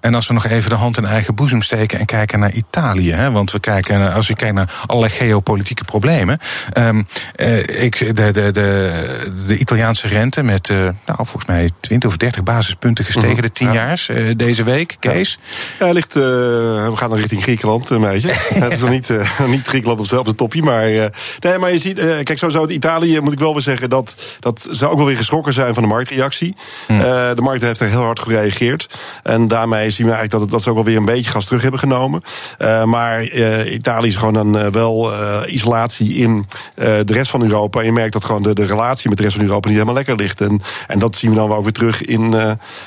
En 0.00 0.14
als 0.14 0.26
we 0.26 0.34
nog 0.34 0.46
even 0.46 0.70
de 0.70 0.76
hand 0.76 0.96
in 0.96 1.04
eigen 1.04 1.34
boezem 1.34 1.62
steken 1.62 1.98
en 1.98 2.06
kijken 2.06 2.38
naar 2.38 2.52
Italië. 2.52 3.12
Hè, 3.12 3.30
want 3.30 3.50
we 3.52 3.60
kijken, 3.60 4.12
als 4.12 4.26
je 4.26 4.34
kijkt 4.34 4.54
naar 4.54 4.72
allerlei 4.86 5.12
geopolitieke 5.12 5.84
problemen. 5.84 6.38
Um, 6.78 7.06
uh, 7.36 7.82
ik, 7.82 8.16
de, 8.16 8.30
de, 8.30 8.50
de, 8.50 9.32
de 9.46 9.58
Italiaanse 9.58 10.08
rente 10.08 10.42
met, 10.42 10.68
uh, 10.68 10.78
nou, 10.78 10.94
volgens 11.06 11.46
mij 11.46 11.70
20 11.80 12.10
of 12.10 12.16
30 12.16 12.42
basispunten 12.42 13.04
gestegen, 13.04 13.30
-hmm. 13.30 13.42
de 13.42 13.50
tienjaars 13.50 14.06
ja. 14.06 14.14
uh, 14.14 14.32
deze 14.36 14.62
week. 14.62 14.96
Kees? 14.98 15.38
Ja, 15.78 15.86
ja 15.86 15.92
ligt, 15.92 16.14
we 16.14 16.92
gaan 16.94 17.10
dan 17.10 17.18
richting 17.18 17.42
Griekenland, 17.42 17.90
een 17.90 18.00
meisje. 18.00 18.28
het 18.64 18.72
is 18.72 18.80
nog 18.80 18.90
niet, 18.90 19.10
niet 19.46 19.66
Griekenland 19.66 20.00
op 20.00 20.06
zelfs 20.06 20.32
topje. 20.36 20.62
Maar, 20.62 21.10
nee, 21.40 21.58
maar 21.58 21.70
je 21.70 21.78
ziet, 21.78 21.98
kijk, 21.98 22.38
sowieso 22.38 22.62
het 22.62 22.70
Italië 22.70 23.20
moet 23.20 23.32
ik 23.32 23.38
wel 23.38 23.52
weer 23.52 23.62
zeggen 23.62 23.90
dat, 23.90 24.14
dat 24.40 24.66
zou 24.70 24.90
ook 24.90 24.96
wel 24.96 25.06
weer 25.06 25.16
geschrokken 25.16 25.52
zijn 25.52 25.74
van 25.74 25.82
de 25.82 25.88
marktreactie. 25.88 26.56
Mm. 26.88 26.98
de 26.98 27.42
markt 27.42 27.62
heeft 27.62 27.80
er 27.80 27.88
heel 27.88 28.04
hard 28.04 28.18
gereageerd. 28.20 28.98
En 29.22 29.48
daarmee 29.48 29.83
zien 29.90 30.06
we 30.06 30.12
eigenlijk 30.12 30.42
dat, 30.42 30.50
dat 30.50 30.62
ze 30.62 30.68
ook 30.68 30.74
wel 30.74 30.84
weer 30.84 30.96
een 30.96 31.04
beetje 31.04 31.30
gas 31.30 31.44
terug 31.44 31.62
hebben 31.62 31.80
genomen. 31.80 32.22
Uh, 32.58 32.84
maar 32.84 33.24
uh, 33.24 33.72
Italië 33.72 34.06
is 34.06 34.16
gewoon 34.16 34.34
een 34.34 34.64
uh, 34.64 34.72
wel 34.72 35.12
isolatie 35.46 36.14
in 36.14 36.46
de 36.74 37.04
rest 37.06 37.30
van 37.30 37.42
Europa. 37.42 37.80
En 37.80 37.86
je 37.86 37.92
merkt 37.92 38.12
dat 38.12 38.24
gewoon 38.24 38.42
de, 38.42 38.54
de 38.54 38.66
relatie 38.66 39.08
met 39.08 39.18
de 39.18 39.24
rest 39.24 39.36
van 39.36 39.44
Europa 39.44 39.68
niet 39.68 39.76
helemaal 39.76 39.96
lekker 39.96 40.16
ligt. 40.16 40.40
En, 40.40 40.62
en 40.86 40.98
dat 40.98 41.16
zien 41.16 41.30
we 41.30 41.36
dan 41.36 41.52
ook 41.52 41.62
weer 41.62 41.72
terug 41.72 42.04
in, 42.04 42.34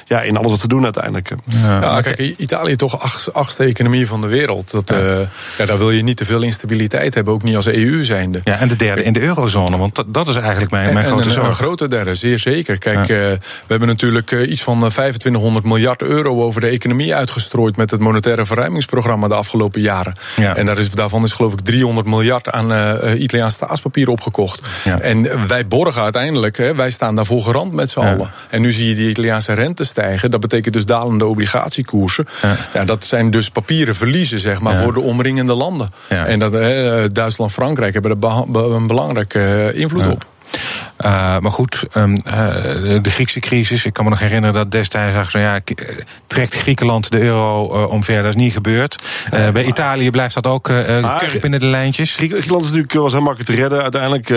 ja, 0.05 0.21
in 0.21 0.37
alles 0.37 0.51
wat 0.51 0.59
ze 0.59 0.67
doen 0.67 0.83
uiteindelijk. 0.83 1.31
Ja, 1.45 1.81
ja 1.81 2.01
kijk, 2.01 2.19
Italië 2.37 2.75
toch 2.75 3.01
acht, 3.01 3.33
achtste 3.33 3.63
economie 3.63 4.07
van 4.07 4.21
de 4.21 4.27
wereld. 4.27 4.71
Dat, 4.71 4.89
ja. 4.89 5.29
ja. 5.57 5.65
daar 5.65 5.77
wil 5.77 5.91
je 5.91 6.03
niet 6.03 6.17
te 6.17 6.25
veel 6.25 6.41
instabiliteit 6.41 7.13
hebben, 7.13 7.33
ook 7.33 7.43
niet 7.43 7.55
als 7.55 7.67
EU 7.67 8.05
zijnde. 8.05 8.41
Ja, 8.43 8.59
en 8.59 8.67
de 8.67 8.75
derde 8.75 9.03
in 9.03 9.13
de 9.13 9.21
eurozone, 9.21 9.77
want 9.77 9.95
dat, 9.95 10.13
dat 10.13 10.27
is 10.27 10.35
eigenlijk 10.35 10.71
mijn, 10.71 10.93
mijn 10.93 11.05
en, 11.05 11.11
grote 11.11 11.27
en 11.27 11.33
zorg. 11.33 11.47
Een 11.47 11.53
grote 11.53 11.87
derde, 11.87 12.15
zeer 12.15 12.39
zeker. 12.39 12.77
Kijk, 12.77 13.07
we 13.07 13.39
hebben 13.67 13.87
natuurlijk 13.87 14.31
iets 14.31 14.63
van 14.63 14.79
2500 14.79 15.65
miljard 15.65 16.01
euro 16.01 16.43
over 16.43 16.61
de 16.61 16.67
economie 16.67 16.86
uitgestrooid 16.95 17.77
met 17.77 17.91
het 17.91 17.99
monetaire 17.99 18.45
verruimingsprogramma 18.45 19.27
de 19.27 19.35
afgelopen 19.35 19.81
jaren. 19.81 20.13
Ja. 20.35 20.55
En 20.55 20.65
daar 20.65 20.77
is, 20.77 20.91
daarvan 20.91 21.23
is 21.23 21.31
geloof 21.31 21.53
ik 21.53 21.59
300 21.59 22.07
miljard 22.07 22.49
aan 22.51 22.71
uh, 22.71 22.93
Italiaans 23.21 23.53
staatspapier 23.53 24.09
opgekocht. 24.09 24.61
Ja. 24.83 24.99
En 24.99 25.47
wij 25.47 25.67
borgen 25.67 26.01
uiteindelijk, 26.01 26.57
hè, 26.57 26.75
wij 26.75 26.91
staan 26.91 27.15
daarvoor 27.15 27.41
garant 27.41 27.71
met 27.71 27.89
z'n 27.89 27.99
Ja. 27.99 28.11
allen. 28.13 28.31
En 28.49 28.61
nu 28.61 28.71
zie 28.71 28.87
je 28.89 28.95
die 28.95 29.09
Italiaanse 29.09 29.53
rente 29.53 29.83
stijgen. 29.83 30.31
Dat 30.31 30.39
betekent 30.39 30.73
dus 30.73 30.85
dalende 30.85 31.25
obligatiekoersen. 31.25 32.25
Ja. 32.73 32.83
dat 32.83 33.03
zijn 33.03 33.31
dus 33.31 33.49
papieren 33.49 33.95
verliezen, 33.95 34.39
zeg 34.39 34.59
maar, 34.61 34.75
voor 34.75 34.93
de 34.93 34.99
omringende 35.01 35.53
landen. 35.53 35.89
En 36.07 36.39
dat, 36.39 36.53
hè, 36.53 37.11
Duitsland, 37.11 37.51
Frankrijk 37.51 37.93
hebben 37.93 38.11
er 38.11 38.17
be- 38.19 38.59
een 38.59 38.87
belangrijke 38.87 39.39
eh, 39.39 39.79
invloed 39.79 40.07
op. 40.07 40.25
Uh, 41.05 41.37
maar 41.39 41.51
goed, 41.51 41.83
um, 41.95 42.11
uh, 42.11 42.33
de 43.01 43.09
Griekse 43.09 43.39
crisis. 43.39 43.85
Ik 43.85 43.93
kan 43.93 44.03
me 44.03 44.09
nog 44.09 44.19
herinneren 44.19 44.55
dat 44.55 44.71
destijds 44.71 45.15
zag 45.15 45.31
van 45.31 45.41
ja, 45.41 45.59
trekt 46.27 46.55
Griekenland 46.55 47.11
de 47.11 47.19
euro 47.19 47.75
uh, 47.75 47.89
omver. 47.91 48.21
Dat 48.21 48.35
is 48.35 48.41
niet 48.41 48.53
gebeurd. 48.53 49.03
bij 49.29 49.65
Italië 49.65 50.09
blijft 50.09 50.33
dat 50.33 50.47
ook 50.47 50.63
kurk 50.63 51.41
binnen 51.41 51.59
de 51.59 51.65
lijntjes. 51.65 52.15
Griekenland 52.15 52.63
is 52.63 52.69
natuurlijk 52.69 52.93
was 52.93 53.11
heel 53.11 53.21
makkelijk 53.21 53.49
te 53.49 53.55
redden 53.55 53.81
uiteindelijk. 53.81 54.31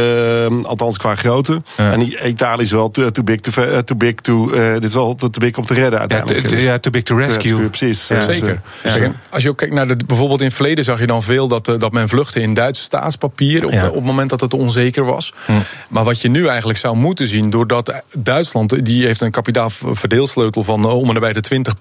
althans 0.66 0.98
qua 0.98 1.14
grootte. 1.14 1.62
En 1.76 2.28
Italië 2.28 2.62
is 2.62 2.70
wel 2.70 2.90
too, 2.90 3.10
too 3.10 3.24
big 3.24 3.40
to, 3.40 3.82
too 3.82 3.96
big 3.96 4.14
to 4.14 4.50
dit 4.50 4.84
is 4.84 4.94
wel 4.94 5.14
te 5.14 5.38
big 5.38 5.56
om 5.56 5.66
te 5.66 5.74
redden 5.74 5.98
uiteindelijk. 5.98 6.50
Ja, 6.50 6.58
ja 6.58 6.78
too 6.78 6.92
big 6.92 7.02
to 7.02 7.16
rescue. 7.16 7.42
rescue 7.42 7.68
precies. 7.68 8.08
Ja, 8.08 8.20
zeker. 8.20 8.60
Ja. 8.84 9.12
Als 9.30 9.42
je 9.42 9.48
ook 9.48 9.56
kijkt 9.56 9.74
naar 9.74 9.88
de, 9.88 9.96
bijvoorbeeld 10.06 10.40
in 10.40 10.46
het 10.46 10.54
verleden 10.54 10.84
zag 10.84 11.00
je 11.00 11.06
dan 11.06 11.22
veel 11.22 11.48
dat, 11.48 11.64
dat 11.64 11.92
men 11.92 12.08
vluchtte 12.08 12.40
in 12.40 12.54
Duitse 12.54 12.82
staatspapier 12.82 13.66
op, 13.66 13.72
op 13.72 13.94
het 13.94 14.04
moment 14.04 14.30
dat 14.30 14.40
het 14.40 14.54
onzeker 14.54 15.04
was. 15.04 15.34
Hm. 15.44 15.52
Maar 16.00 16.08
wat 16.08 16.20
je 16.20 16.28
nu 16.28 16.46
eigenlijk 16.46 16.78
zou 16.78 16.96
moeten 16.96 17.26
zien, 17.26 17.50
doordat 17.50 17.92
Duitsland 18.16 18.84
die 18.84 19.06
heeft 19.06 19.20
een 19.20 19.30
kapitaalverdeelsleutel 19.30 20.64
van 20.64 20.84
eh, 20.84 20.96
om 20.96 21.08
en 21.08 21.20
bij 21.20 21.32
de 21.32 21.40
20 21.40 21.74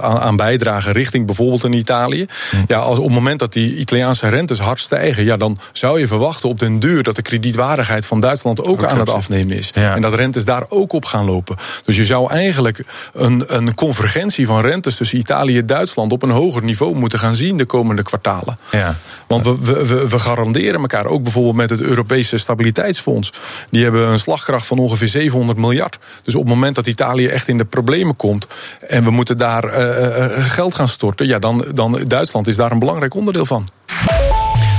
aan, 0.00 0.18
aan 0.18 0.36
bijdrage 0.36 0.92
richting 0.92 1.26
bijvoorbeeld 1.26 1.64
in 1.64 1.72
Italië. 1.72 2.26
Hm. 2.50 2.56
Ja, 2.66 2.78
als 2.78 2.98
op 2.98 3.04
het 3.04 3.14
moment 3.14 3.38
dat 3.38 3.52
die 3.52 3.76
Italiaanse 3.76 4.28
rentes 4.28 4.58
hard 4.58 4.80
stijgen, 4.80 5.24
ja, 5.24 5.36
dan 5.36 5.58
zou 5.72 6.00
je 6.00 6.06
verwachten 6.06 6.48
op 6.48 6.58
den 6.58 6.78
duur 6.78 7.02
dat 7.02 7.16
de 7.16 7.22
kredietwaardigheid 7.22 8.06
van 8.06 8.20
Duitsland 8.20 8.62
ook, 8.62 8.84
aan 8.84 8.98
het 8.98 9.10
afnemen 9.10 9.56
is. 9.56 9.70
En 9.70 10.02
dat 10.02 10.14
rentes 10.14 10.44
daar 10.44 10.64
ook 10.68 10.92
op 10.92 11.04
gaan 11.04 11.24
lopen. 11.24 11.56
Dus 11.84 11.96
je 11.96 12.04
zou 12.04 12.30
eigenlijk 12.30 12.84
een, 13.12 13.44
een 13.46 13.74
convergentie 13.74 14.46
van 14.46 14.60
rentes 14.60 14.96
tussen 14.96 15.18
Italië 15.18 15.58
en 15.58 15.66
Duitsland 15.66 16.12
op 16.12 16.22
een 16.22 16.30
hoger 16.30 16.64
niveau 16.64 16.94
moeten 16.94 17.18
gaan 17.18 17.34
zien 17.34 17.56
de 17.56 17.64
komende 17.64 18.02
kwartalen. 18.02 18.58
Ja. 18.70 18.96
Want 19.26 19.44
we, 19.44 19.86
we, 19.86 20.08
we 20.08 20.18
garanderen 20.18 20.80
elkaar 20.80 21.06
ook 21.06 21.22
bijvoorbeeld 21.22 21.56
met 21.56 21.70
het 21.70 21.80
Europese 21.80 22.36
Stabiliteitsfonds. 22.36 23.32
Die 23.70 23.82
hebben 23.82 24.08
een 24.08 24.18
slagkracht 24.18 24.66
van 24.66 24.78
ongeveer 24.78 25.08
700 25.08 25.58
miljard. 25.58 25.98
Dus 26.22 26.34
op 26.34 26.40
het 26.40 26.50
moment 26.50 26.74
dat 26.74 26.86
Italië 26.86 27.26
echt 27.26 27.48
in 27.48 27.58
de 27.58 27.64
problemen 27.64 28.16
komt 28.16 28.46
en 28.88 29.04
we 29.04 29.10
moeten 29.10 29.38
daar 29.38 29.64
uh, 29.64 30.44
geld 30.44 30.74
gaan 30.74 30.88
storten, 30.88 31.26
ja, 31.26 31.38
dan, 31.38 31.64
dan 31.74 32.00
Duitsland 32.06 32.46
is 32.46 32.56
daar 32.56 32.72
een 32.72 32.78
belangrijk 32.78 33.14
onderdeel 33.14 33.46
van. 33.46 33.68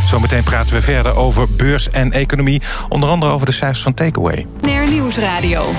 Zometeen 0.07 0.43
praten 0.43 0.75
we 0.75 0.81
verder 0.81 1.15
over 1.15 1.47
beurs 1.49 1.89
en 1.89 2.11
economie. 2.11 2.61
Onder 2.89 3.09
andere 3.09 3.31
over 3.31 3.45
de 3.45 3.51
cijfers 3.51 3.81
van 3.81 3.93
Takeaway. 3.93 4.47
NR 4.61 4.89
Nieuwsradio. 4.89 5.71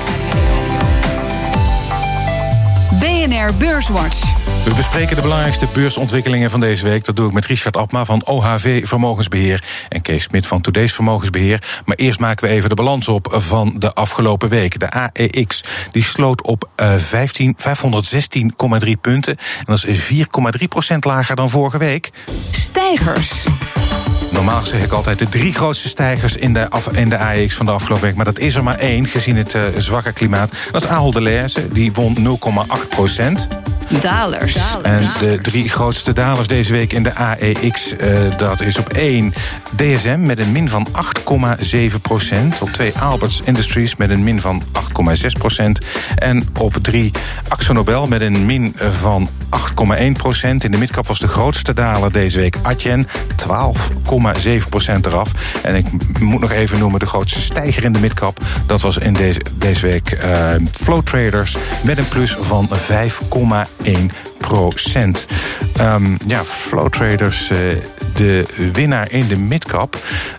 BNR 3.01 3.55
Beurswatch. 3.59 4.36
We 4.65 4.75
bespreken 4.75 5.17
de 5.17 5.23
belangrijkste 5.23 5.67
beursontwikkelingen 5.73 6.51
van 6.51 6.61
deze 6.61 6.85
week. 6.85 7.05
Dat 7.05 7.17
doe 7.17 7.27
ik 7.27 7.33
met 7.33 7.45
Richard 7.45 7.77
Abma 7.77 8.05
van 8.05 8.27
OHV 8.27 8.87
Vermogensbeheer 8.87 9.65
en 9.89 10.03
Kees 10.03 10.23
Smit 10.23 10.47
van 10.47 10.61
Today's 10.61 10.93
Vermogensbeheer. 10.93 11.81
Maar 11.85 11.97
eerst 11.97 12.21
maken 12.21 12.49
we 12.49 12.55
even 12.55 12.69
de 12.69 12.75
balans 12.75 13.09
op 13.09 13.29
van 13.31 13.75
de 13.79 13.93
afgelopen 13.93 14.49
week. 14.49 14.79
De 14.79 14.91
AEX 14.91 15.65
die 15.91 16.03
sloot 16.03 16.43
op 16.43 16.69
uh, 16.81 16.95
516,3 16.97 18.91
punten. 19.01 19.37
En 19.37 19.65
dat 19.65 19.85
is 19.85 20.13
4,3% 20.93 20.99
lager 21.01 21.37
dan 21.37 21.51
vorige 21.51 21.79
week. 21.79 22.11
Stijgers. 22.51 23.45
Normaal 24.31 24.63
zeg 24.63 24.83
ik 24.83 24.93
altijd 24.93 25.19
de 25.19 25.29
drie 25.29 25.53
grootste 25.53 25.89
stijgers 25.89 26.37
in 26.37 26.53
de, 26.53 26.71
af, 26.71 26.89
in 26.89 27.09
de 27.09 27.19
AEX 27.19 27.55
van 27.55 27.67
de 27.67 27.73
afgelopen 27.73 28.05
week. 28.05 28.17
Maar 28.17 28.25
dat 28.25 28.39
is 28.39 28.55
er 28.55 28.65
maar 28.65 28.79
één, 28.79 29.07
gezien 29.07 29.37
het 29.37 29.55
uh, 29.55 29.63
zwakke 29.77 30.13
klimaat. 30.13 30.53
Dat 30.73 30.83
is 30.83 30.89
Ahold 30.89 31.15
Delhaize, 31.15 31.69
die 31.69 31.93
won 31.93 32.39
0,8 32.83 32.89
procent. 32.89 33.49
Dalers. 34.01 34.57
En 34.83 35.11
de 35.21 35.39
drie 35.43 35.69
grootste 35.69 36.13
dalers 36.13 36.47
deze 36.47 36.73
week 36.73 36.93
in 36.93 37.03
de 37.03 37.15
AEX, 37.15 37.95
uh, 38.01 38.19
dat 38.37 38.61
is 38.61 38.79
op 38.79 38.89
1 38.89 39.35
DSM 39.77 40.21
met 40.21 40.39
een 40.39 40.53
min 40.53 40.69
van 40.69 40.87
8,7 41.67 42.01
procent. 42.03 42.61
Op 42.61 42.71
2 42.71 42.93
Alberts 42.99 43.41
Industries 43.45 43.97
met 43.97 44.11
een 44.11 44.25
min 44.25 44.41
van 44.41 44.63
8,6 45.17 45.27
procent. 45.39 45.79
En 46.17 46.49
op 46.61 46.75
3 46.75 47.11
Axonobel 47.49 48.07
met 48.07 48.21
een 48.21 48.47
min 48.47 48.75
van 48.77 49.29
8,1 49.99 50.13
procent. 50.13 50.65
In 50.65 50.71
de 50.71 50.79
midcap 50.79 51.07
was 51.07 51.19
de 51.19 51.29
grootste 51.29 51.75
daler 51.75 52.13
deze 52.13 52.41
week 52.41 52.57
Adyen, 52.63 53.07
12,7 53.07 54.69
procent 54.69 55.07
eraf. 55.07 55.33
En 55.63 55.75
ik 55.75 55.87
moet 56.21 56.41
nog 56.41 56.51
even 56.51 56.79
noemen 56.79 57.01
de 57.01 57.07
grootste 57.07 57.41
stijger 57.41 57.85
in 57.85 57.93
de 57.93 58.01
midcap. 58.01 58.39
Dat 58.67 58.81
was 58.81 58.99
in 58.99 59.13
deze, 59.13 59.41
deze 59.57 59.87
week 59.87 60.25
uh, 60.25 60.55
Flow 60.73 61.03
Traders 61.03 61.57
met 61.85 61.99
een 61.99 62.09
plus 62.09 62.37
van 62.41 62.69
5,1 62.69 63.76
1 63.85 64.11
procent. 64.39 65.27
Um, 65.81 66.19
ja, 66.27 66.45
Flow 66.45 66.89
Traders, 66.89 67.51
uh, 67.51 67.57
de 68.17 68.45
winnaar 68.73 69.11
in 69.11 69.27
de 69.29 69.37
midcap. 69.37 69.97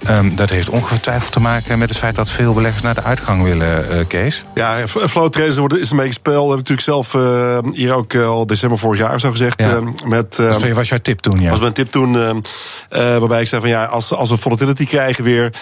Um, 0.09 0.35
dat 0.35 0.49
heeft 0.49 0.69
ongetwijfeld 0.69 1.31
te 1.31 1.39
maken 1.39 1.79
met 1.79 1.89
het 1.89 1.97
feit 1.97 2.15
dat 2.15 2.29
veel 2.29 2.53
beleggers 2.53 2.81
naar 2.81 2.95
de 2.95 3.03
uitgang 3.03 3.43
willen, 3.43 3.85
uh, 3.91 3.99
Kees. 4.07 4.43
Ja, 4.53 4.87
Flow 4.87 5.29
Traders 5.29 5.57
is 5.79 5.89
een 5.89 5.97
beetje 5.97 6.13
spel. 6.13 6.47
Dat 6.47 6.57
heb 6.57 6.67
ik 6.67 6.69
natuurlijk 6.69 7.09
zelf 7.09 7.13
uh, 7.13 7.57
hier 7.71 7.93
ook 7.93 8.15
al 8.15 8.45
december 8.45 8.77
vorig 8.77 8.99
jaar 8.99 9.19
zo 9.19 9.31
gezegd. 9.31 9.61
Ja. 9.61 9.81
met, 10.05 10.35
dat 10.35 10.71
was 10.71 10.89
jouw 10.89 10.99
tip 11.01 11.19
toen, 11.19 11.41
ja? 11.41 11.49
was 11.49 11.59
mijn 11.59 11.73
tip 11.73 11.91
toen. 11.91 12.43
waarbij 12.89 13.41
ik 13.41 13.47
zei 13.47 13.61
van 13.61 13.69
ja, 13.69 13.83
als, 13.85 14.13
als 14.13 14.29
we 14.29 14.37
volatility 14.37 14.85
krijgen 14.85 15.23
weer, 15.23 15.53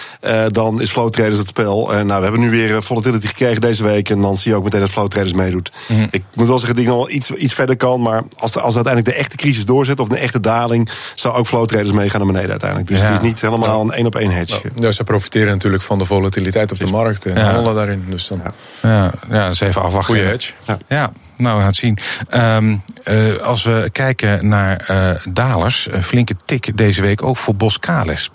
dan 0.48 0.82
is 0.82 0.92
Flow 0.92 1.12
Traders 1.12 1.38
het 1.38 1.48
spel. 1.48 1.94
En 1.94 2.08
nou, 2.08 2.18
we 2.18 2.24
hebben 2.24 2.42
nu 2.42 2.50
weer 2.50 2.84
volatility 2.84 3.28
gekregen 3.28 3.62
deze 3.62 3.84
week. 3.84 4.10
En 4.10 4.22
dan 4.22 4.38
zie 4.38 4.52
je 4.52 4.58
ook 4.58 4.64
meteen 4.64 4.80
dat 4.80 4.90
Flow 4.90 5.08
Traders 5.08 5.34
meedoet. 5.34 5.72
Mm. 5.88 6.08
Ik 6.12 6.24
moet 6.34 6.48
wel 6.48 6.58
zeggen 6.58 6.76
dat 6.76 6.86
ik 6.86 6.92
nog 6.92 7.06
wel 7.06 7.16
iets, 7.16 7.32
iets 7.32 7.54
verder 7.54 7.78
kan. 7.78 8.02
Maar 8.02 8.24
als, 8.38 8.58
als 8.58 8.76
uiteindelijk 8.76 9.16
de 9.16 9.22
echte 9.22 9.36
crisis 9.36 9.66
doorzet 9.66 10.00
of 10.00 10.10
een 10.10 10.18
echte 10.18 10.40
daling, 10.40 10.90
zou 11.16 11.36
ook 11.36 11.48
flow 11.48 11.66
traders 11.66 11.92
meegaan 12.06 12.22
naar 12.22 12.32
beneden 12.32 12.52
uiteindelijk. 12.52 12.90
Dus 12.90 13.02
het 13.02 13.12
is 13.12 13.20
niet 13.20 13.42
helemaal 13.42 13.82
een 13.82 13.92
één 13.92 14.06
op 14.06 14.16
één 14.16 14.32
hedge. 14.32 14.62
Ja, 14.80 14.92
ze 14.92 15.04
profiteren 15.04 15.48
natuurlijk 15.48 15.84
van 15.84 15.98
de 15.98 16.06
volatiliteit 16.06 16.72
op 16.72 16.80
de 16.80 16.86
markt 16.86 17.26
en 17.26 17.46
handelen 17.46 17.76
daarin. 17.76 18.06
Dus 18.10 18.28
dan... 18.28 18.42
ja. 18.82 19.12
Ja, 19.30 19.50
even 19.50 19.82
afwachten. 19.82 20.04
Goeie 20.04 20.24
hedge. 20.24 20.54
ja. 20.88 21.12
Nou, 21.38 21.54
we 21.54 21.60
gaan 21.60 21.70
het 21.70 21.76
zien. 21.76 21.98
Um, 22.34 22.84
uh, 23.06 23.38
als 23.38 23.64
we 23.64 23.90
kijken 23.92 24.48
naar 24.48 24.88
uh, 24.92 25.10
dalers, 25.30 25.88
een 25.92 26.04
flinke 26.04 26.36
tik 26.46 26.78
deze 26.78 27.02
week 27.02 27.24
ook 27.24 27.38
voor 27.38 27.56
Boskalis. 27.56 28.30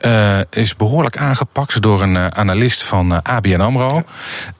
Uh, 0.00 0.38
is 0.50 0.76
behoorlijk 0.76 1.16
aangepakt 1.16 1.82
door 1.82 2.02
een 2.02 2.36
analist 2.36 2.82
van 2.82 3.22
ABN 3.22 3.60
AMRO. 3.60 4.02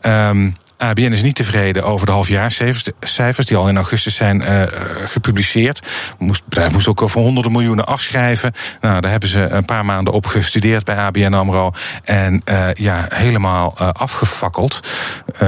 Ja. 0.03 0.29
Um, 0.29 0.57
ABN 0.79 1.13
is 1.13 1.23
niet 1.23 1.35
tevreden 1.35 1.85
over 1.85 2.07
de 2.07 2.13
halfjaarcijfers 2.13 3.47
die 3.47 3.57
al 3.57 3.69
in 3.69 3.77
augustus 3.77 4.15
zijn 4.15 4.41
uh, 4.41 4.63
gepubliceerd. 5.05 5.83
Het 6.19 6.43
bedrijf 6.45 6.73
moest 6.73 6.89
ook 6.89 7.03
voor 7.05 7.23
honderden 7.23 7.53
miljoenen 7.53 7.87
afschrijven. 7.87 8.53
Nou, 8.81 9.01
daar 9.01 9.11
hebben 9.11 9.29
ze 9.29 9.41
een 9.41 9.65
paar 9.65 9.85
maanden 9.85 10.13
op 10.13 10.27
gestudeerd 10.27 10.85
bij 10.85 10.97
ABN 10.97 11.33
AMRO. 11.33 11.71
En 12.05 12.43
uh, 12.45 12.67
ja, 12.75 13.07
helemaal 13.09 13.75
uh, 13.81 13.89
afgefakkeld, 13.93 14.81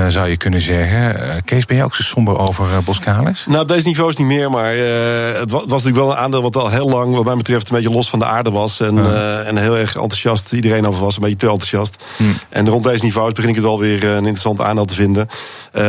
zou 0.08 0.28
je 0.28 0.36
kunnen 0.36 0.60
zeggen. 0.60 1.44
Kees, 1.44 1.64
ben 1.64 1.76
je 1.76 1.84
ook 1.84 1.94
zo 1.94 2.02
somber 2.02 2.38
over 2.38 2.82
Boskalis? 2.82 3.44
Nou, 3.46 3.60
op 3.60 3.68
deze 3.68 3.86
niveau 3.86 4.10
is 4.10 4.16
niet 4.16 4.26
meer, 4.26 4.50
maar 4.50 4.72
het 4.72 5.50
was, 5.50 5.64
natuurlijk 5.66 5.96
wel 5.96 6.10
een 6.10 6.16
aandeel 6.16 6.42
wat 6.42 6.56
al 6.56 6.70
heel 6.70 6.88
lang, 6.88 7.14
wat 7.14 7.24
mij 7.24 7.36
betreft, 7.36 7.70
een 7.70 7.76
beetje 7.76 7.92
los 7.92 8.10
van 8.10 8.18
de 8.18 8.24
aarde 8.24 8.50
was. 8.50 8.80
En, 8.80 8.98
en 9.46 9.56
heel 9.56 9.76
erg 9.76 9.94
enthousiast 9.94 10.52
iedereen 10.52 10.86
over 10.86 11.00
was, 11.00 11.16
een 11.16 11.22
beetje 11.22 11.36
te 11.36 11.48
enthousiast. 11.48 12.04
Hm. 12.16 12.24
En 12.48 12.68
rond 12.68 12.84
deze 12.84 13.04
niveaus 13.04 13.32
begin 13.32 13.50
ik 13.50 13.56
het 13.56 13.64
wel 13.64 13.78
weer 13.78 14.04
een 14.04 14.16
interessant 14.16 14.60
aandeel 14.60 14.84
te 14.84 14.94
vinden. 14.94 15.19
Uh, 15.20 15.82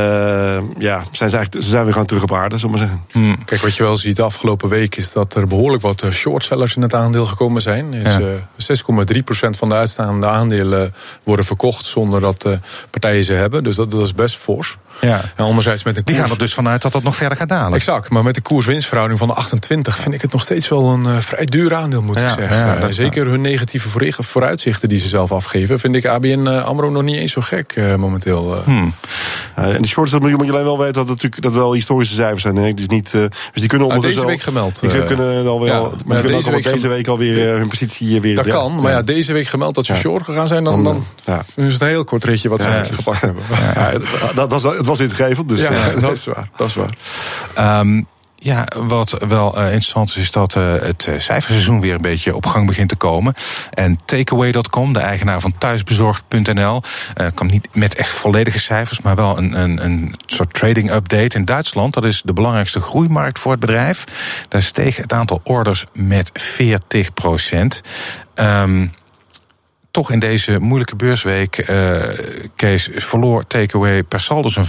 ja, 0.77 1.03
zijn 1.11 1.29
ze, 1.29 1.35
eigenlijk, 1.37 1.63
ze 1.63 1.69
zijn 1.69 1.83
weer 1.83 1.91
gewoon 1.91 2.07
terug 2.07 2.23
op 2.23 2.33
aarde, 2.33 2.57
zullen 2.57 2.75
we 2.75 2.79
maar 2.79 2.89
zeggen. 2.89 3.07
Hmm. 3.11 3.45
Kijk, 3.45 3.61
wat 3.61 3.75
je 3.75 3.83
wel 3.83 3.97
ziet 3.97 4.15
de 4.15 4.23
afgelopen 4.23 4.69
week 4.69 4.95
is 4.95 5.11
dat 5.11 5.35
er 5.35 5.47
behoorlijk 5.47 5.81
wat 5.81 6.01
eh, 6.01 6.11
shortsellers 6.11 6.75
in 6.75 6.81
het 6.81 6.93
aandeel 6.93 7.25
gekomen 7.25 7.61
zijn. 7.61 7.93
Is, 7.93 8.15
ja. 8.15 8.19
uh, 8.19 9.07
6,3% 9.47 9.49
van 9.49 9.69
de 9.69 9.75
uitstaande 9.75 10.27
aandelen 10.27 10.93
worden 11.23 11.45
verkocht 11.45 11.85
zonder 11.85 12.19
dat 12.19 12.49
partijen 12.89 13.23
ze 13.23 13.33
hebben. 13.33 13.63
Dus 13.63 13.75
dat, 13.75 13.91
dat 13.91 14.01
is 14.01 14.13
best 14.13 14.35
fors. 14.35 14.77
Ja. 15.01 15.21
En 15.35 15.45
anderzijds 15.45 15.83
met 15.83 15.97
een 15.97 16.03
koers... 16.03 16.17
Die 16.17 16.25
gaan 16.25 16.33
er 16.33 16.39
dus 16.39 16.53
vanuit 16.53 16.81
dat 16.81 16.91
dat 16.91 17.03
nog 17.03 17.15
verder 17.15 17.37
gaat 17.37 17.49
dalen. 17.49 17.73
Exact, 17.73 18.09
maar 18.09 18.23
met 18.23 18.35
de 18.35 18.41
koers-winstverhouding 18.41 19.19
van 19.19 19.27
de 19.27 19.33
28 19.33 19.97
vind 19.97 20.15
ik 20.15 20.21
het 20.21 20.31
nog 20.31 20.41
steeds 20.41 20.67
wel 20.67 20.89
een 20.89 21.03
uh, 21.03 21.19
vrij 21.19 21.45
duur 21.45 21.73
aandeel, 21.73 22.01
moet 22.01 22.19
ja, 22.19 22.23
ik 22.23 22.29
zeggen. 22.29 22.57
Ja, 22.57 22.77
uh, 22.77 22.85
zeker 22.89 23.25
hun 23.25 23.41
negatieve 23.41 24.13
vooruitzichten 24.19 24.89
die 24.89 24.99
ze 24.99 25.07
zelf 25.07 25.31
afgeven, 25.31 25.79
vind 25.79 25.95
ik 25.95 26.05
ABN 26.05 26.45
uh, 26.47 26.63
AMRO 26.63 26.89
nog 26.89 27.03
niet 27.03 27.17
eens 27.17 27.31
zo 27.31 27.41
gek 27.41 27.75
uh, 27.75 27.95
momenteel. 27.95 28.63
Hmm. 28.63 28.93
En 29.55 29.81
de 29.81 29.87
shorts, 29.87 30.13
moet 30.19 30.29
je 30.29 30.37
alleen 30.37 30.63
wel 30.63 30.77
weten 30.77 30.93
dat 30.93 31.07
het 31.07 31.15
natuurlijk 31.15 31.41
dat 31.41 31.53
wel 31.53 31.73
historische 31.73 32.15
cijfers 32.15 32.41
zijn. 32.41 32.55
Hè? 32.55 32.73
Dus, 32.73 32.87
niet, 32.87 33.11
dus 33.11 33.29
die 33.53 33.67
kunnen 33.67 33.87
ondertussen 33.87 34.21
deze 34.21 34.35
week 34.35 34.41
gemeld. 34.41 34.79
Die 34.79 35.03
kunnen 35.03 35.47
al 35.47 35.61
wel, 35.61 35.93
maar 36.05 36.21
deze, 36.21 36.51
week, 36.51 36.63
deze 36.63 36.87
week 36.87 37.07
alweer 37.07 37.57
hun 37.57 37.67
positie 37.67 38.21
weer. 38.21 38.35
Dat 38.35 38.47
kan, 38.47 38.81
maar 38.81 38.91
ja, 38.91 39.01
deze 39.01 39.33
week 39.33 39.47
gemeld 39.47 39.75
dat 39.75 39.85
ze 39.85 39.95
short 39.95 40.23
gegaan 40.23 40.47
zijn, 40.47 40.63
dan, 40.63 40.83
dan 40.83 41.03
is 41.55 41.73
het 41.73 41.81
een 41.81 41.87
heel 41.87 42.03
kort 42.03 42.23
ritje 42.23 42.49
wat 42.49 42.61
ze 42.61 42.83
gepakt 42.83 43.21
hebben. 43.21 43.43
Dat 44.35 44.51
was, 44.51 44.63
het 44.63 44.85
was 44.85 44.99
ingegeven, 44.99 45.47
dus 45.47 45.61
ja, 45.61 45.69
dat 45.99 46.11
is 46.11 46.25
waar. 46.25 46.49
Dat 46.57 46.67
is 46.67 46.75
waar. 46.75 48.03
Ja, 48.43 48.67
wat 48.75 49.17
wel 49.27 49.57
uh, 49.57 49.63
interessant 49.63 50.09
is, 50.09 50.17
is 50.17 50.31
dat 50.31 50.55
uh, 50.55 50.73
het 50.81 51.01
cijferseizoen 51.17 51.81
weer 51.81 51.93
een 51.93 52.01
beetje 52.01 52.35
op 52.35 52.45
gang 52.45 52.67
begint 52.67 52.89
te 52.89 52.95
komen. 52.95 53.33
En 53.73 53.99
Takeaway.com, 54.05 54.93
de 54.93 54.99
eigenaar 54.99 55.41
van 55.41 55.57
thuisbezorgd.nl, 55.57 56.81
uh, 57.17 57.27
kwam 57.33 57.47
niet 57.47 57.67
met 57.75 57.95
echt 57.95 58.09
volledige 58.13 58.59
cijfers, 58.59 59.01
maar 59.01 59.15
wel 59.15 59.37
een, 59.37 59.53
een, 59.53 59.85
een 59.85 60.15
soort 60.25 60.53
trading 60.53 60.91
update 60.91 61.37
in 61.37 61.45
Duitsland. 61.45 61.93
Dat 61.93 62.05
is 62.05 62.21
de 62.21 62.33
belangrijkste 62.33 62.79
groeimarkt 62.79 63.39
voor 63.39 63.51
het 63.51 63.59
bedrijf. 63.59 64.03
Daar 64.47 64.63
steeg 64.63 64.97
het 64.97 65.13
aantal 65.13 65.41
orders 65.43 65.85
met 65.93 66.29
40 66.33 67.13
procent. 67.13 67.81
Um, 68.35 68.93
toch 69.91 70.11
in 70.11 70.19
deze 70.19 70.59
moeilijke 70.59 70.95
beursweek, 70.95 71.71
Kees, 72.55 72.89
verloor 72.95 73.47
takeaway 73.47 74.03
per 74.03 74.19
saldo 74.19 74.49
zo'n 74.49 74.65
5%. 74.65 74.67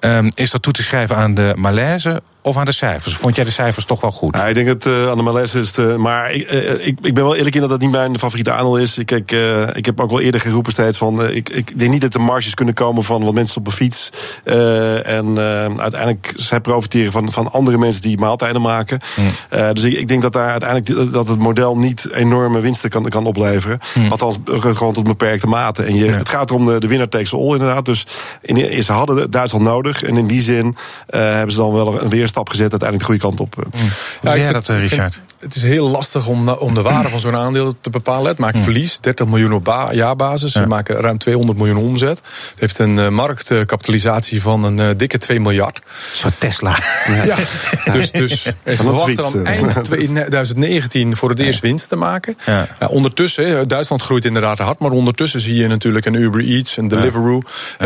Um, 0.00 0.30
is 0.34 0.50
dat 0.50 0.62
toe 0.62 0.72
te 0.72 0.82
schrijven 0.82 1.16
aan 1.16 1.34
de 1.34 1.52
malaise 1.56 2.22
of 2.44 2.56
aan 2.56 2.64
de 2.64 2.72
cijfers? 2.72 3.16
Vond 3.16 3.36
jij 3.36 3.44
de 3.44 3.50
cijfers 3.50 3.84
toch 3.84 4.00
wel 4.00 4.10
goed? 4.10 4.36
Ja, 4.36 4.46
ik 4.46 4.54
denk 4.54 4.66
het 4.66 4.86
uh, 4.86 5.10
aan 5.10 5.24
de 5.24 5.48
is. 5.54 5.72
De, 5.72 5.94
maar 5.98 6.32
ik, 6.32 6.52
uh, 6.52 6.86
ik, 6.86 6.98
ik 7.02 7.14
ben 7.14 7.24
wel 7.24 7.34
eerlijk 7.34 7.54
in 7.54 7.60
dat 7.60 7.70
dat 7.70 7.80
niet 7.80 7.90
mijn 7.90 8.18
favoriete 8.18 8.52
aandeel 8.52 8.76
is. 8.76 8.98
Ik, 8.98 9.10
ik, 9.10 9.32
uh, 9.32 9.68
ik 9.72 9.86
heb 9.86 10.00
ook 10.00 10.10
wel 10.10 10.20
eerder 10.20 10.40
geroepen 10.40 10.72
steeds 10.72 10.98
van. 10.98 11.30
ik, 11.30 11.48
ik 11.48 11.78
denk 11.78 11.92
niet 11.92 12.00
dat 12.00 12.14
er 12.14 12.20
marges 12.20 12.54
kunnen 12.54 12.74
komen 12.74 13.02
van 13.02 13.24
wat 13.24 13.34
mensen 13.34 13.56
op 13.56 13.66
een 13.66 13.72
fiets. 13.72 14.10
en 14.44 15.38
uiteindelijk 15.78 16.32
zij 16.36 16.60
profiteren 16.60 17.12
van, 17.12 17.32
van 17.32 17.52
andere 17.52 17.78
mensen 17.78 18.02
die 18.02 18.18
maaltijden 18.18 18.62
maken. 18.62 19.00
Mm. 19.16 19.72
dus 19.72 19.84
ik, 19.84 19.92
ik 19.92 20.08
denk 20.08 20.22
dat 20.22 20.32
daar 20.32 20.50
uiteindelijk 20.50 21.12
dat 21.12 21.28
het 21.28 21.38
model 21.38 21.78
niet 21.78 22.10
enorme 22.12 22.60
winsten 22.60 22.90
kan, 22.90 23.08
kan 23.08 23.26
opleveren. 23.26 23.78
Mm. 23.94 24.10
Althans, 24.10 24.38
gewoon 24.44 24.92
tot 24.92 25.04
beperkte 25.04 25.46
mate. 25.46 25.82
En 25.82 25.96
je, 25.96 26.04
ja. 26.04 26.12
het 26.12 26.28
gaat 26.28 26.50
om 26.50 26.66
de, 26.66 26.80
de 26.80 26.86
winner 26.86 27.08
takes 27.08 27.34
all 27.34 27.52
inderdaad. 27.52 27.84
Dus 27.84 28.06
in, 28.40 28.82
ze 28.82 28.92
hadden 28.92 29.30
Duitsland 29.30 29.64
nodig. 29.64 30.02
En 30.02 30.16
in 30.16 30.26
die 30.26 30.40
zin 30.40 30.76
hebben 31.06 31.52
ze 31.52 31.58
dan 31.58 31.72
wel 31.72 32.02
een 32.02 32.08
weerstand 32.08 32.32
stap 32.34 32.48
gezet, 32.48 32.70
uiteindelijk 32.70 33.00
de 33.00 33.04
goede 33.04 33.36
kant 33.36 33.40
op. 33.40 33.56
Mm. 33.56 33.88
Ja, 34.22 34.34
ja 34.34 34.52
dat, 34.52 34.68
Richard? 34.68 35.20
Het 35.38 35.54
is 35.54 35.62
heel 35.62 35.88
lastig 35.88 36.26
om, 36.26 36.48
om 36.48 36.74
de 36.74 36.82
waarde 36.82 37.08
van 37.08 37.20
zo'n 37.20 37.36
aandeel 37.36 37.76
te 37.80 37.90
bepalen. 37.90 38.26
Het 38.26 38.38
maakt 38.38 38.56
mm. 38.56 38.62
verlies, 38.62 39.00
30 39.00 39.26
miljoen 39.26 39.52
op 39.52 39.64
ba 39.64 39.92
jaarbasis. 39.92 40.52
Ze 40.52 40.66
maken 40.66 40.96
ruim 40.96 41.18
200 41.18 41.58
miljoen 41.58 41.76
omzet. 41.76 42.18
Het 42.18 42.60
heeft 42.60 42.78
een 42.78 42.96
uh, 42.96 43.08
marktkapitalisatie 43.08 44.42
van 44.42 44.64
een 44.64 44.80
uh, 44.80 44.88
dikke 44.96 45.18
2 45.18 45.40
miljard. 45.40 45.80
Zo 46.12 46.28
Tesla. 46.38 46.78
Ja, 47.24 47.36
dus, 47.92 48.10
dus 48.10 48.46
en 48.62 48.76
ze 48.76 48.82
verwachten 48.82 49.16
dan 49.16 49.46
eind 49.46 49.84
2019 49.84 51.16
voor 51.16 51.30
het 51.30 51.38
eerst 51.38 51.60
winst 51.60 51.88
te 51.88 51.96
maken. 51.96 52.36
Ja. 52.46 52.68
Ja, 52.80 52.86
ondertussen, 52.86 53.68
Duitsland 53.68 54.02
groeit 54.02 54.24
inderdaad 54.24 54.58
hard, 54.58 54.78
maar 54.78 54.90
ondertussen 54.90 55.40
zie 55.40 55.56
je 55.56 55.66
natuurlijk 55.66 56.06
een 56.06 56.14
Uber 56.14 56.40
Eats, 56.40 56.76
een 56.76 56.88
Deliveroo. 56.88 57.42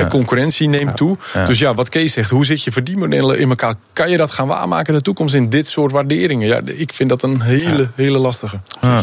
Concurrentie 0.08 0.68
neemt 0.68 0.96
toe. 0.96 1.16
Dus 1.46 1.58
ja, 1.58 1.74
wat 1.74 1.88
Kees 1.88 2.12
zegt, 2.12 2.30
hoe 2.30 2.44
zit 2.44 2.64
je 2.64 2.72
verdienmodellen 2.72 3.38
in 3.38 3.48
elkaar? 3.48 3.74
Kan 3.92 4.10
je 4.10 4.16
dat 4.16 4.30
gaan 4.38 4.46
waarmaken 4.46 4.86
in 4.86 4.94
de 4.94 5.04
toekomst 5.04 5.34
in 5.34 5.48
dit 5.48 5.68
soort 5.68 5.92
waarderingen? 5.92 6.48
Ja, 6.48 6.60
ik 6.64 6.92
vind 6.92 7.08
dat 7.08 7.22
een 7.22 7.40
hele, 7.40 7.90
hele 7.94 8.18
lastige. 8.18 8.60
Ja. 8.80 9.02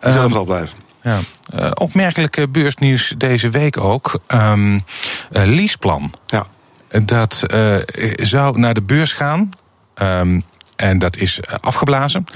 Zelf 0.00 0.32
wel 0.32 0.44
blijven. 0.44 0.78
Ja. 1.02 1.18
Uh, 1.54 1.70
opmerkelijke 1.74 2.48
beursnieuws 2.48 3.14
deze 3.18 3.50
week 3.50 3.76
ook. 3.76 4.20
Um, 4.28 4.74
uh, 4.74 4.82
leaseplan. 5.30 6.12
Ja. 6.26 6.46
Dat 7.02 7.42
uh, 7.46 7.76
zou 8.16 8.58
naar 8.58 8.74
de 8.74 8.82
beurs 8.82 9.12
gaan. 9.12 9.50
Um, 10.02 10.42
en 10.76 10.98
dat 10.98 11.16
is 11.16 11.40
afgeblazen. 11.60 12.26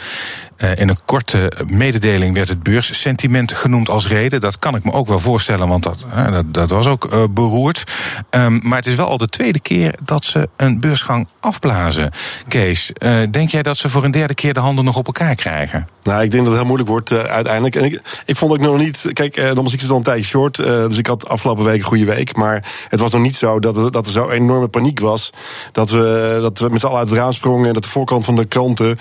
Uh, 0.58 0.76
in 0.76 0.88
een 0.88 0.98
korte 1.04 1.52
mededeling 1.66 2.34
werd 2.34 2.48
het 2.48 2.62
beurssentiment 2.62 3.52
genoemd 3.52 3.88
als 3.88 4.08
reden. 4.08 4.40
Dat 4.40 4.58
kan 4.58 4.74
ik 4.74 4.84
me 4.84 4.92
ook 4.92 5.08
wel 5.08 5.18
voorstellen, 5.18 5.68
want 5.68 5.82
dat, 5.82 6.06
uh, 6.14 6.32
dat, 6.32 6.54
dat, 6.54 6.70
was 6.70 6.86
ook 6.86 7.12
uh, 7.12 7.24
beroerd. 7.30 7.84
Um, 8.30 8.60
maar 8.62 8.78
het 8.78 8.86
is 8.86 8.94
wel 8.94 9.06
al 9.06 9.18
de 9.18 9.28
tweede 9.28 9.60
keer 9.60 9.94
dat 10.02 10.24
ze 10.24 10.48
een 10.56 10.80
beursgang 10.80 11.28
afblazen. 11.40 12.10
Kees, 12.48 12.92
denk 13.30 13.50
jij 13.50 13.62
dat 13.62 13.76
ze 13.76 13.88
voor 13.88 14.04
een 14.04 14.10
derde 14.10 14.34
keer 14.34 14.54
de 14.54 14.60
handen 14.60 14.84
nog 14.84 14.96
op 14.96 15.06
elkaar 15.06 15.34
krijgen? 15.34 15.86
Nou, 16.02 16.22
ik 16.22 16.30
denk 16.30 16.42
dat 16.44 16.46
het 16.46 16.56
heel 16.56 16.64
moeilijk 16.64 16.88
wordt 16.88 17.12
uiteindelijk. 17.12 17.76
En 17.76 17.84
ik, 17.84 18.02
ik 18.26 18.36
vond 18.36 18.52
ook 18.52 18.58
nog 18.58 18.78
niet. 18.78 19.10
Kijk, 19.12 19.36
nogmaals, 19.36 19.72
ik 19.72 19.80
zit 19.80 19.90
al 19.90 19.96
een 19.96 20.02
tijdje 20.02 20.24
short. 20.24 20.56
dus 20.56 20.98
ik 20.98 21.06
had 21.06 21.28
afgelopen 21.28 21.64
week 21.64 21.78
een 21.78 21.86
goede 21.86 22.04
week. 22.04 22.36
Maar 22.36 22.72
het 22.88 23.00
was 23.00 23.10
nog 23.10 23.22
niet 23.22 23.36
zo 23.36 23.60
dat 23.60 23.92
dat 23.92 24.06
er 24.06 24.12
zo 24.12 24.30
enorme 24.30 24.68
paniek 24.68 25.00
was. 25.00 25.32
Dat 25.72 25.90
we, 25.90 26.38
dat 26.40 26.58
we 26.58 26.68
met 26.68 26.80
z'n 26.80 26.86
allen 26.86 26.98
uit 26.98 27.08
het 27.08 27.18
raam 27.18 27.32
sprongen. 27.32 27.66
En 27.66 27.74
dat 27.74 27.82
de 27.82 27.88
voorkant 27.88 28.24
van 28.24 28.36
de 28.36 28.44
kranten 28.44 28.98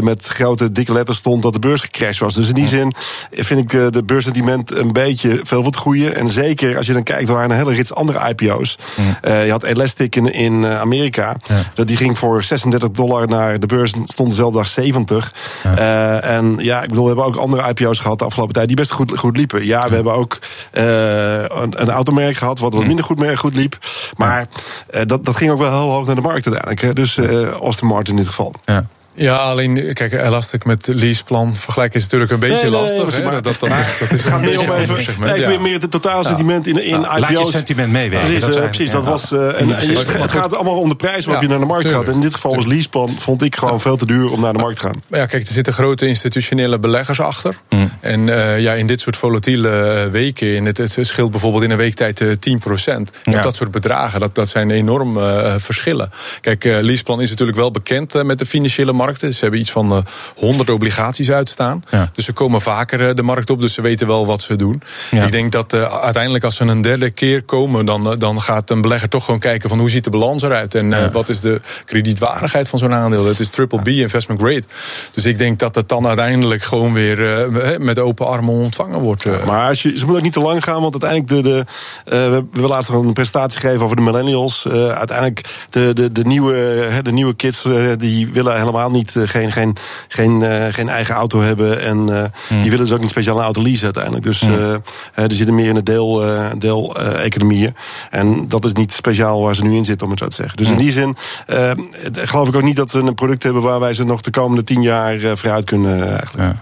met 0.00 0.26
grote 0.26 0.72
dikke 0.80 0.98
letters 0.98 1.18
stond 1.18 1.42
dat 1.42 1.52
de 1.52 1.58
beurs 1.58 1.80
gecrashed 1.80 2.18
was. 2.18 2.34
Dus 2.34 2.48
in 2.48 2.54
die 2.54 2.66
zin 2.66 2.92
vind 3.30 3.60
ik 3.60 3.72
eh, 3.72 3.90
de 3.90 4.04
beursentiment 4.04 4.70
een 4.70 4.92
beetje 4.92 5.40
veel 5.44 5.64
wat 5.64 5.76
goede. 5.76 6.12
En 6.12 6.28
zeker 6.28 6.76
als 6.76 6.86
je 6.86 6.92
dan 6.92 7.02
kijkt, 7.02 7.28
er 7.28 7.34
waren 7.34 7.50
een 7.50 7.56
hele 7.56 7.74
rits 7.74 7.94
andere 7.94 8.28
IPO's. 8.28 8.78
Uh, 9.22 9.44
je 9.44 9.50
had 9.50 9.62
Elastic 9.62 10.16
in, 10.16 10.32
in 10.32 10.64
eh, 10.64 10.80
Amerika. 10.80 11.36
Ja. 11.74 11.84
Die 11.84 11.96
ging 11.96 12.18
voor 12.18 12.42
36 12.42 12.90
dollar 12.90 13.28
naar 13.28 13.60
de 13.60 13.66
beurs, 13.66 13.92
stond 14.04 14.28
dezelfde 14.28 14.58
dag 14.58 14.68
70. 14.68 15.32
Ja. 15.62 15.78
Uh, 15.78 16.36
en 16.36 16.56
ja, 16.58 16.82
ik 16.82 16.88
bedoel, 16.88 17.02
we 17.02 17.08
hebben 17.08 17.26
ook 17.26 17.36
andere 17.36 17.68
IPO's 17.68 17.98
gehad 17.98 18.18
de 18.18 18.24
afgelopen 18.24 18.54
tijd 18.54 18.66
die 18.66 18.76
best 18.76 18.90
goed, 18.90 19.18
goed 19.18 19.36
liepen. 19.36 19.66
Ja, 19.66 19.88
we 19.88 19.94
hebben 19.94 20.14
ook 20.14 20.38
een, 20.70 21.80
een, 21.80 21.90
automerk 21.90 22.36
gehad 22.36 22.58
wat 22.58 22.74
wat 22.74 22.86
minder 22.86 23.04
goed, 23.04 23.38
goed 23.38 23.56
liep. 23.56 23.78
Maar 24.16 24.46
dat, 25.04 25.24
dat 25.24 25.36
ging 25.36 25.50
ook 25.50 25.58
wel 25.58 25.70
heel 25.70 25.90
hoog 25.90 26.06
naar 26.06 26.14
de 26.14 26.20
markt 26.20 26.46
uiteindelijk. 26.46 26.80
Hè. 26.80 26.92
Dus 26.92 27.18
Austin 27.60 27.86
Martin 27.86 28.10
in 28.10 28.16
dit 28.16 28.28
geval. 28.28 28.54
Ja. 28.64 28.86
Ja, 29.14 29.34
alleen, 29.34 29.92
kijk, 29.92 30.12
Elastic 30.12 30.64
met 30.64 30.86
leaseplan 30.86 31.56
vergelijken 31.56 31.96
is 31.98 32.02
natuurlijk 32.02 32.30
een 32.30 32.38
beetje 32.38 32.54
nee, 32.54 32.70
nee, 32.70 32.80
lastig. 32.80 33.22
Nee, 33.22 33.30
dat, 33.30 33.44
dat, 33.44 33.60
dat, 33.60 33.70
dat, 34.00 34.12
is 34.12 34.22
gaat 34.22 34.40
meer 34.40 34.60
om 34.60 34.72
even. 34.72 34.98
Ik 35.36 35.46
weet 35.46 35.60
meer 35.60 35.80
het 35.80 35.90
totaal 35.90 36.24
sentiment 36.24 36.66
in, 36.66 36.84
in 36.84 37.00
ja. 37.00 37.16
IPO's. 37.16 37.20
Laat 37.20 37.46
je 37.46 37.52
sentiment 37.52 37.92
meewegen. 37.92 38.24
Precies, 38.26 38.44
dat, 38.44 38.56
uh, 38.56 38.64
precies, 38.64 38.90
dat 38.90 39.04
was. 39.04 39.32
Uh, 39.32 39.60
en, 39.60 39.78
en 39.78 39.96
het 39.96 40.30
gaat 40.30 40.54
allemaal 40.54 40.78
om 40.78 40.88
de 40.88 40.96
prijs 40.96 41.24
waarop 41.24 41.42
je 41.42 41.48
naar 41.48 41.58
de 41.58 41.66
markt 41.66 41.88
gaat. 41.88 42.06
En 42.06 42.12
in 42.12 42.20
dit 42.20 42.34
geval 42.34 42.54
was 42.54 42.66
leaseplan, 42.66 43.08
vond 43.18 43.42
ik 43.42 43.56
gewoon 43.56 43.80
veel 43.80 43.96
te 43.96 44.06
duur 44.06 44.30
om 44.30 44.40
naar 44.40 44.52
de 44.52 44.58
markt 44.58 44.80
te 44.80 44.86
gaan. 44.86 45.02
Ja, 45.06 45.26
kijk, 45.26 45.46
er 45.46 45.52
zitten 45.52 45.72
grote 45.72 46.06
institutionele 46.06 46.78
beleggers 46.78 47.20
achter. 47.20 47.56
Mm. 47.68 47.92
En 48.00 48.26
uh, 48.26 48.60
ja, 48.60 48.72
in 48.72 48.86
dit 48.86 49.00
soort 49.00 49.16
volatiele 49.16 50.08
weken, 50.10 50.54
in 50.54 50.66
het, 50.66 50.76
het 50.76 50.98
scheelt 51.00 51.30
bijvoorbeeld 51.30 51.62
in 51.62 51.70
een 51.70 51.76
weektijd 51.76 52.24
10 52.38 52.58
procent. 52.58 53.10
Ja. 53.24 53.40
Dat 53.40 53.56
soort 53.56 53.70
bedragen, 53.70 54.20
dat, 54.20 54.34
dat 54.34 54.48
zijn 54.48 54.70
enorm 54.70 55.18
verschillen. 55.56 56.10
Kijk, 56.40 56.64
leaseplan 56.64 57.20
is 57.20 57.30
natuurlijk 57.30 57.58
wel 57.58 57.70
bekend 57.70 58.22
met 58.22 58.38
de 58.38 58.46
financiële 58.46 58.92
markten. 59.02 59.32
Ze 59.32 59.40
hebben 59.40 59.60
iets 59.60 59.70
van 59.70 59.80
van 59.88 60.04
100 60.36 60.70
obligaties 60.70 61.30
uitstaan. 61.30 61.84
Ja. 61.90 62.10
Dus 62.14 62.24
ze 62.24 62.32
komen 62.32 62.60
vaker 62.60 63.08
eh, 63.08 63.14
de 63.14 63.22
markt 63.22 63.50
op, 63.50 63.60
dus 63.60 63.74
ze 63.74 63.82
weten 63.82 64.06
wel 64.06 64.26
wat 64.26 64.40
ze 64.40 64.56
doen. 64.56 64.82
Ja. 65.10 65.24
Ik 65.24 65.32
denk 65.32 65.52
dat 65.52 65.72
uh, 65.72 65.82
uiteindelijk 66.02 66.44
als 66.44 66.56
ze 66.56 66.64
een 66.64 66.82
derde 66.82 67.10
keer 67.10 67.42
komen, 67.42 67.86
dan, 67.86 68.10
eh, 68.10 68.18
dan 68.18 68.40
gaat 68.40 68.70
een 68.70 68.80
belegger 68.80 69.08
toch 69.08 69.24
gewoon 69.24 69.40
kijken 69.40 69.68
van 69.68 69.78
hoe 69.78 69.90
ziet 69.90 70.04
de 70.04 70.10
balans 70.10 70.42
eruit 70.42 70.74
en 70.74 70.90
uh, 70.90 71.12
wat 71.12 71.28
is 71.28 71.40
de 71.40 71.60
kredietwaardigheid 71.84 72.68
van 72.68 72.78
zo'n 72.78 72.94
aandeel. 72.94 73.26
Het 73.26 73.40
is 73.40 73.48
triple 73.48 73.82
B 73.82 73.88
investment 73.88 74.40
grade. 74.40 74.64
Dus 75.14 75.26
ik 75.26 75.38
denk 75.38 75.58
dat 75.58 75.74
het 75.74 75.88
dan 75.88 76.06
uiteindelijk 76.06 76.62
gewoon 76.62 76.92
weer 76.92 77.18
uh, 77.18 77.78
met 77.78 77.98
open 77.98 78.26
armen 78.26 78.54
ontvangen 78.54 79.00
wordt. 79.00 79.44
maar 79.46 79.68
als 79.68 79.82
je, 79.82 79.98
ze 79.98 80.06
moet 80.06 80.16
ook 80.16 80.22
niet 80.22 80.32
te 80.32 80.40
lang 80.40 80.64
gaan, 80.64 80.82
want 80.82 81.02
uiteindelijk 81.02 81.44
de, 81.44 81.50
de 81.50 81.64
we 82.04 82.16
hebben 82.16 82.68
laatst 82.68 82.88
een 82.88 83.12
presentatie 83.12 83.60
gegeven 83.60 83.82
over 83.82 83.96
de 83.96 84.02
millennials. 84.02 84.66
uiteindelijk 84.68 85.66
de, 85.70 85.92
de, 85.94 86.12
de, 86.12 86.24
nieuwe, 86.24 87.00
de 87.02 87.12
nieuwe 87.12 87.34
kids 87.34 87.64
die 87.98 88.28
willen 88.28 88.58
helemaal 88.58 88.89
niet 88.90 89.14
geen, 89.16 89.52
geen 89.52 89.76
geen, 90.08 90.40
uh, 90.40 90.66
geen 90.70 90.88
eigen 90.88 91.14
auto 91.14 91.40
hebben. 91.40 91.80
En 91.80 91.98
uh, 92.08 92.24
hmm. 92.48 92.62
die 92.62 92.70
willen 92.70 92.86
dus 92.86 92.94
ook 92.94 93.00
niet 93.00 93.10
speciaal 93.10 93.36
een 93.36 93.44
auto 93.44 93.62
leasen 93.62 93.84
uiteindelijk. 93.84 94.24
Dus 94.24 94.40
hmm. 94.40 94.52
uh, 94.52 94.72
er 95.14 95.32
zitten 95.32 95.54
meer 95.54 95.68
in 95.68 95.74
de 95.74 95.82
deel, 95.82 96.24
deel 96.58 97.00
economieën. 97.00 97.74
En 98.10 98.48
dat 98.48 98.64
is 98.64 98.72
niet 98.72 98.92
speciaal 98.92 99.42
waar 99.42 99.54
ze 99.54 99.62
nu 99.62 99.76
in 99.76 99.84
zitten, 99.84 100.06
om 100.06 100.12
het 100.12 100.20
zo 100.20 100.28
te 100.28 100.34
zeggen. 100.34 100.56
Dus 100.56 100.66
hmm. 100.66 100.76
in 100.76 100.82
die 100.82 100.92
zin 100.92 101.16
geloof 102.12 102.48
ik 102.48 102.56
ook 102.56 102.62
niet 102.62 102.76
dat 102.76 102.92
we 102.92 102.98
een 102.98 103.14
product 103.14 103.42
hebben 103.42 103.62
waar 103.62 103.80
wij 103.80 103.92
ze 103.92 104.04
nog 104.04 104.20
de 104.20 104.30
komende 104.30 104.64
tien 104.64 104.82
jaar 104.82 105.18
vooruit 105.36 105.64
kunnen 105.64 106.18
eigenlijk. 106.18 106.54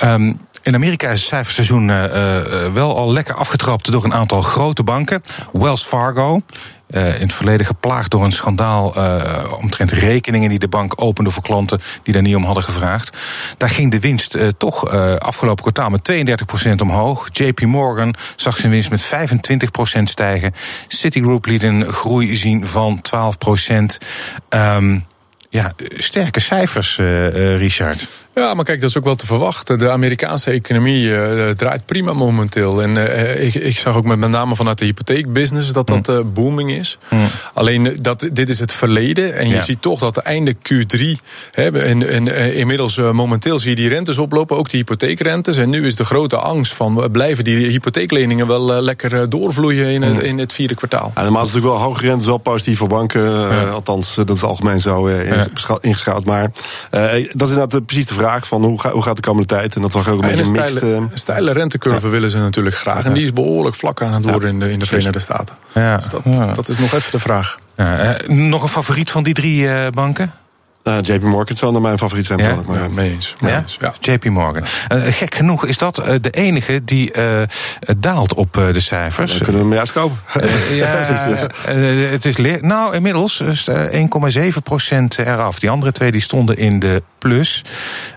Ja. 0.00 0.14
Um, 0.14 0.38
in 0.62 0.74
Amerika 0.74 1.10
is 1.10 1.20
het 1.20 1.28
cijferseizoen 1.28 1.88
uh, 1.88 2.04
uh, 2.04 2.72
wel 2.72 2.96
al 2.96 3.12
lekker 3.12 3.34
afgetrapt 3.34 3.92
door 3.92 4.04
een 4.04 4.14
aantal 4.14 4.42
grote 4.42 4.82
banken. 4.82 5.22
Wells 5.52 5.84
Fargo, 5.84 6.40
uh, 6.90 7.14
in 7.14 7.20
het 7.20 7.34
verleden 7.34 7.66
geplaagd 7.66 8.10
door 8.10 8.24
een 8.24 8.32
schandaal 8.32 8.96
uh, 8.96 9.44
omtrent 9.60 9.92
rekeningen 9.92 10.48
die 10.48 10.58
de 10.58 10.68
bank 10.68 10.92
opende 10.96 11.30
voor 11.30 11.42
klanten 11.42 11.80
die 12.02 12.12
daar 12.12 12.22
niet 12.22 12.36
om 12.36 12.44
hadden 12.44 12.62
gevraagd. 12.62 13.16
Daar 13.56 13.70
ging 13.70 13.90
de 13.90 14.00
winst 14.00 14.36
uh, 14.36 14.48
toch 14.58 14.88
afgelopen 15.18 15.62
kwartaal 15.62 15.90
met 15.90 16.12
32% 16.68 16.70
omhoog. 16.82 17.28
JP 17.32 17.60
Morgan 17.60 18.14
zag 18.36 18.56
zijn 18.56 18.72
winst 18.72 18.90
met 18.90 19.04
25% 19.98 20.02
stijgen. 20.02 20.54
Citigroup 20.86 21.46
liet 21.46 21.62
een 21.62 21.84
groei 21.86 22.36
zien 22.36 22.66
van 22.66 23.00
12%. 23.70 24.06
Um, 24.48 25.06
ja, 25.50 25.72
sterke 25.96 26.40
cijfers, 26.40 26.96
Richard. 26.96 28.08
Ja, 28.38 28.54
maar 28.54 28.64
kijk, 28.64 28.80
dat 28.80 28.88
is 28.88 28.96
ook 28.96 29.04
wel 29.04 29.14
te 29.14 29.26
verwachten. 29.26 29.78
De 29.78 29.90
Amerikaanse 29.90 30.50
economie 30.50 31.08
uh, 31.08 31.48
draait 31.48 31.86
prima 31.86 32.12
momenteel. 32.12 32.82
En 32.82 32.96
uh, 32.96 33.46
ik, 33.46 33.54
ik, 33.54 33.78
zag 33.78 33.96
ook 33.96 34.04
met, 34.04 34.18
met 34.18 34.30
name 34.30 34.56
vanuit 34.56 34.78
de 34.78 34.84
hypotheekbusiness 34.84 35.72
dat 35.72 35.86
dat 35.86 36.08
uh, 36.08 36.18
booming 36.34 36.70
is. 36.70 36.98
Mm. 37.10 37.18
Alleen 37.54 37.96
dat, 38.00 38.28
dit 38.32 38.48
is 38.48 38.58
het 38.58 38.72
verleden. 38.72 39.36
En 39.36 39.48
je 39.48 39.54
ja. 39.54 39.60
ziet 39.60 39.82
toch 39.82 40.00
dat 40.00 40.14
de 40.14 40.22
einde 40.22 40.54
Q3. 40.54 41.00
Hè, 41.52 41.82
en, 41.82 42.08
en, 42.08 42.54
inmiddels 42.54 42.96
momenteel 42.96 43.58
zie 43.58 43.70
je 43.70 43.76
die 43.76 43.88
rentes 43.88 44.18
oplopen, 44.18 44.56
ook 44.56 44.70
de 44.70 44.76
hypotheekrentes. 44.76 45.56
En 45.56 45.70
nu 45.70 45.86
is 45.86 45.96
de 45.96 46.04
grote 46.04 46.36
angst 46.36 46.74
van 46.74 47.08
blijven 47.12 47.44
die 47.44 47.66
hypotheekleningen 47.66 48.46
wel 48.46 48.82
lekker 48.82 49.30
doorvloeien 49.30 49.86
in, 49.86 50.12
mm. 50.12 50.18
in 50.20 50.38
het 50.38 50.52
vierde 50.52 50.74
kwartaal. 50.74 51.12
Ja, 51.14 51.22
normaal 51.22 51.42
is 51.42 51.48
natuurlijk 51.52 51.74
wel 51.74 51.84
hoge 51.84 52.02
rentes 52.02 52.26
wel 52.26 52.38
positief 52.38 52.78
voor 52.78 52.88
banken. 52.88 53.22
Ja. 53.22 53.68
Althans, 53.68 54.14
dat 54.14 54.30
is 54.30 54.42
algemeen 54.42 54.80
zo 54.80 55.06
ingeschouwd. 55.80 56.24
Maar 56.24 56.50
dat 57.32 57.48
is 57.48 57.54
inderdaad 57.54 57.86
precies 57.86 58.06
de 58.06 58.14
vraag 58.14 58.27
van 58.36 58.64
hoe, 58.64 58.80
ga, 58.80 58.90
hoe 58.90 59.02
gaat 59.02 59.16
de 59.16 59.22
komende 59.22 59.48
tijd. 59.48 59.74
En 59.74 59.82
dat 59.82 59.92
was 59.92 60.08
ook 60.08 60.22
een 60.22 60.28
beetje 60.28 60.44
een 60.44 60.52
mixed... 60.52 60.78
Steile, 60.78 61.08
steile 61.14 61.52
rentecurve 61.52 62.06
ja. 62.06 62.12
willen 62.12 62.30
ze 62.30 62.38
natuurlijk 62.38 62.76
graag. 62.76 63.04
En 63.04 63.12
die 63.12 63.22
is 63.22 63.32
behoorlijk 63.32 63.76
vlak 63.76 64.02
aan 64.02 64.12
het 64.12 64.24
worden 64.24 64.50
in 64.50 64.60
de, 64.60 64.70
in 64.70 64.78
de 64.78 64.86
Verenigde 64.86 65.18
Staten. 65.18 65.56
Ja. 65.74 65.96
Dus 65.96 66.08
dat, 66.08 66.54
dat 66.54 66.68
is 66.68 66.78
nog 66.78 66.92
even 66.92 67.10
de 67.10 67.18
vraag. 67.18 67.58
Uh, 67.76 68.10
nog 68.26 68.62
een 68.62 68.68
favoriet 68.68 69.10
van 69.10 69.22
die 69.22 69.34
drie 69.34 69.62
uh, 69.62 69.86
banken? 69.88 70.32
Nou, 70.88 71.00
JP 71.02 71.22
Morgan 71.22 71.56
zou 71.56 71.72
dan 71.72 71.82
mijn 71.82 71.98
favoriet 71.98 72.26
zijn. 72.26 72.38
Ja? 72.38 72.54
Maar, 72.66 72.78
Ja, 72.78 72.88
mee 72.88 73.10
eens. 73.10 73.34
Ja? 73.40 73.56
Eens. 73.56 73.78
JP 74.00 74.24
Morgan. 74.24 74.62
Eh, 74.88 74.98
gek 75.02 75.34
genoeg 75.34 75.66
is 75.66 75.78
dat 75.78 75.98
eh, 75.98 76.14
de 76.20 76.30
enige 76.30 76.84
die 76.84 77.12
eh, 77.12 77.42
daalt 77.98 78.34
op 78.34 78.56
eh, 78.58 78.72
de 78.72 78.80
cijfers. 78.80 79.30
Dan 79.30 79.38
kunnen 79.42 79.56
we 79.60 79.66
hem 79.66 79.74
juist 79.76 79.92
kopen. 79.92 80.18
Eh, 80.34 80.76
ja, 80.76 80.86
eh, 81.64 82.10
het 82.10 82.24
is 82.24 82.36
leer- 82.36 82.58
nou, 82.64 82.94
inmiddels 82.94 83.40
is 83.40 83.68
eh, 83.68 84.06
1,7 84.52 84.56
procent 84.64 85.18
eraf. 85.18 85.58
Die 85.58 85.70
andere 85.70 85.92
twee 85.92 86.12
die 86.12 86.20
stonden 86.20 86.56
in 86.56 86.78
de 86.78 87.02
plus. 87.18 87.64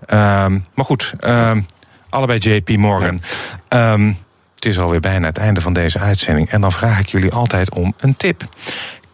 Ehm, 0.06 0.60
maar 0.74 0.86
goed, 0.86 1.14
ehm, 1.20 1.62
allebei 2.10 2.40
JP 2.40 2.70
Morgan. 2.70 3.22
Ehm, 3.68 4.08
het 4.56 4.66
is 4.66 4.80
alweer 4.80 5.00
bijna 5.00 5.28
het 5.28 5.38
einde 5.38 5.62
van 5.62 5.74
deze 5.74 6.00
uitzending. 6.00 6.50
En 6.50 6.62
dan 6.62 6.72
vraag 6.72 7.00
ik 7.00 7.08
jullie 7.08 7.32
altijd 7.32 7.72
om 7.74 7.94
een 8.00 8.16
tip. 8.18 8.44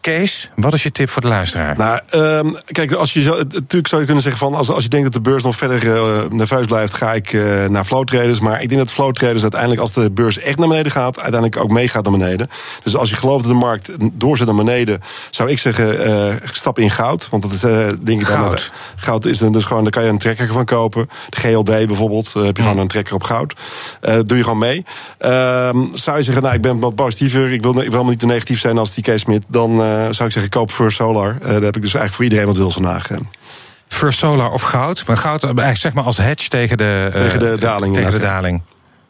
Kees, 0.07 0.51
wat 0.55 0.73
is 0.73 0.83
je 0.83 0.91
tip 0.91 1.09
voor 1.09 1.21
de 1.21 1.27
luisteraar? 1.27 1.77
Nou, 1.77 1.99
ehm, 2.09 2.53
kijk, 2.65 2.91
als 2.91 3.13
je 3.13 3.21
zo, 3.21 3.37
natuurlijk 3.37 3.87
zou 3.87 4.01
je 4.01 4.05
kunnen 4.05 4.23
zeggen 4.23 4.41
van 4.41 4.53
als, 4.53 4.69
als 4.69 4.83
je 4.83 4.89
denkt 4.89 5.05
dat 5.05 5.23
de 5.23 5.29
beurs 5.29 5.43
nog 5.43 5.55
verder 5.55 5.95
eh, 5.95 6.29
nerveus 6.29 6.65
blijft, 6.65 6.93
ga 6.93 7.13
ik 7.13 7.33
eh, 7.33 7.65
naar 7.65 7.85
flow 7.85 8.05
traders. 8.05 8.39
Maar 8.39 8.61
ik 8.61 8.69
denk 8.69 8.81
dat 8.81 8.91
flow 8.91 9.13
traders 9.13 9.41
uiteindelijk, 9.41 9.81
als 9.81 9.93
de 9.93 10.11
beurs 10.11 10.39
echt 10.39 10.57
naar 10.57 10.67
beneden 10.67 10.91
gaat, 10.91 11.19
uiteindelijk 11.21 11.61
ook 11.63 11.71
meegaat 11.71 12.03
naar 12.03 12.17
beneden. 12.17 12.49
Dus 12.83 12.95
als 12.95 13.09
je 13.09 13.15
gelooft 13.15 13.43
dat 13.43 13.53
de 13.53 13.59
markt 13.59 13.91
doorzet 14.13 14.47
naar 14.47 14.55
beneden, 14.55 15.01
zou 15.29 15.49
ik 15.49 15.59
zeggen, 15.59 16.05
eh, 16.05 16.35
stap 16.43 16.79
in 16.79 16.91
goud. 16.91 17.29
Want 17.29 17.43
dat 17.43 17.51
is 17.51 17.59
denk 17.59 17.99
ik 18.05 18.05
dan 18.05 18.25
Goud. 18.25 18.51
dat- 18.51 18.71
goud 18.95 19.25
is 19.25 19.37
dus 19.37 19.65
gewoon, 19.65 19.83
daar 19.83 19.91
kan 19.91 20.03
je 20.03 20.09
een 20.09 20.17
trekker 20.17 20.47
van 20.47 20.65
kopen. 20.65 21.09
De 21.29 21.37
GLD 21.39 21.63
bijvoorbeeld, 21.87 22.33
heb 22.33 22.57
je 22.57 22.63
gewoon 22.63 22.77
een 22.77 22.87
trekker 22.87 23.13
op 23.13 23.23
goud. 23.23 23.55
Doe 24.01 24.37
je 24.37 24.43
gewoon 24.43 24.57
mee. 24.57 24.85
Ehm, 25.17 25.77
zou 25.93 26.17
je 26.17 26.23
zeggen, 26.23 26.43
nou, 26.43 26.55
ik 26.55 26.61
ben 26.61 26.79
wat 26.79 26.95
positiever, 26.95 27.51
ik 27.51 27.61
wil, 27.61 27.71
ik 27.71 27.75
wil 27.75 27.83
helemaal 27.83 28.09
niet 28.09 28.19
te 28.19 28.25
negatief 28.25 28.59
zijn 28.59 28.77
als 28.77 28.93
die 28.93 29.03
Kees 29.03 29.21
Smit, 29.21 29.43
dan 29.47 29.95
zou 30.03 30.27
ik 30.27 30.33
zeggen, 30.33 30.49
koop 30.49 30.71
First 30.71 30.97
Solar. 30.97 31.35
Eh, 31.41 31.47
daar 31.47 31.61
heb 31.61 31.75
ik 31.75 31.81
dus 31.81 31.93
eigenlijk 31.93 32.13
voor 32.13 32.23
iedereen 32.23 32.45
wat 32.45 32.57
wil 32.57 32.71
vandaag. 32.71 33.09
eh. 33.11 33.17
First 33.87 34.19
Solar 34.19 34.51
of 34.51 34.61
goud? 34.61 35.03
Maar 35.07 35.17
goud 35.17 35.41
eh, 35.43 35.47
eigenlijk 35.49 35.77
zeg 35.79 35.93
maar 35.93 36.03
als 36.03 36.17
hedge 36.17 36.49
tegen 36.49 36.77
de, 36.77 37.09
eh, 37.13 37.21
Tegen 37.21 37.39
de 37.39 37.57
daling, 37.59 37.93
Tegen 37.93 38.11
de 38.11 38.19
daling. 38.19 38.61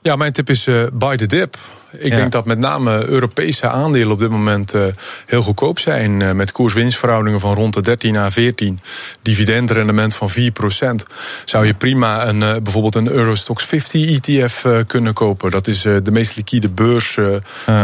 Ja, 0.02 0.16
mijn 0.16 0.32
tip 0.32 0.50
is 0.50 0.68
eh 0.68 0.82
buy 0.94 1.16
the 1.18 1.26
dip. 1.26 1.58
Ik 2.00 2.10
Ja. 2.12 2.16
denk 2.16 2.32
dat 2.32 2.46
met 2.46 2.60
name 2.60 3.06
Europese 3.06 3.68
aandelen 3.70 4.12
op 4.12 4.20
dit 4.20 4.30
moment 4.30 4.74
eh, 4.74 4.82
heel 5.26 5.42
goedkoop 5.42 5.80
zijn. 5.80 6.22
eh, 6.22 6.32
met 6.32 6.52
koers-winstverhoudingen 6.52 7.40
van 7.40 7.54
rond 7.54 7.74
de 7.74 7.82
13 7.82 8.18
à 8.18 8.30
14. 8.30 8.80
Dividendrendement 9.22 10.16
van 10.16 10.30
4% 10.30 11.06
Zou 11.46 11.66
je 11.66 11.74
prima 11.74 12.28
een, 12.28 12.44
eh, 12.44 12.56
bijvoorbeeld 12.64 12.96
een 12.96 13.10
Eurostox 13.10 13.64
50 13.66 14.20
ETF 14.28 14.66
kunnen 14.88 15.14
kopen. 15.14 15.52
Dat 15.52 15.68
is 15.68 15.82
de 15.82 16.12
meest 16.12 16.36
liquide 16.36 16.70
beurs 16.70 17.18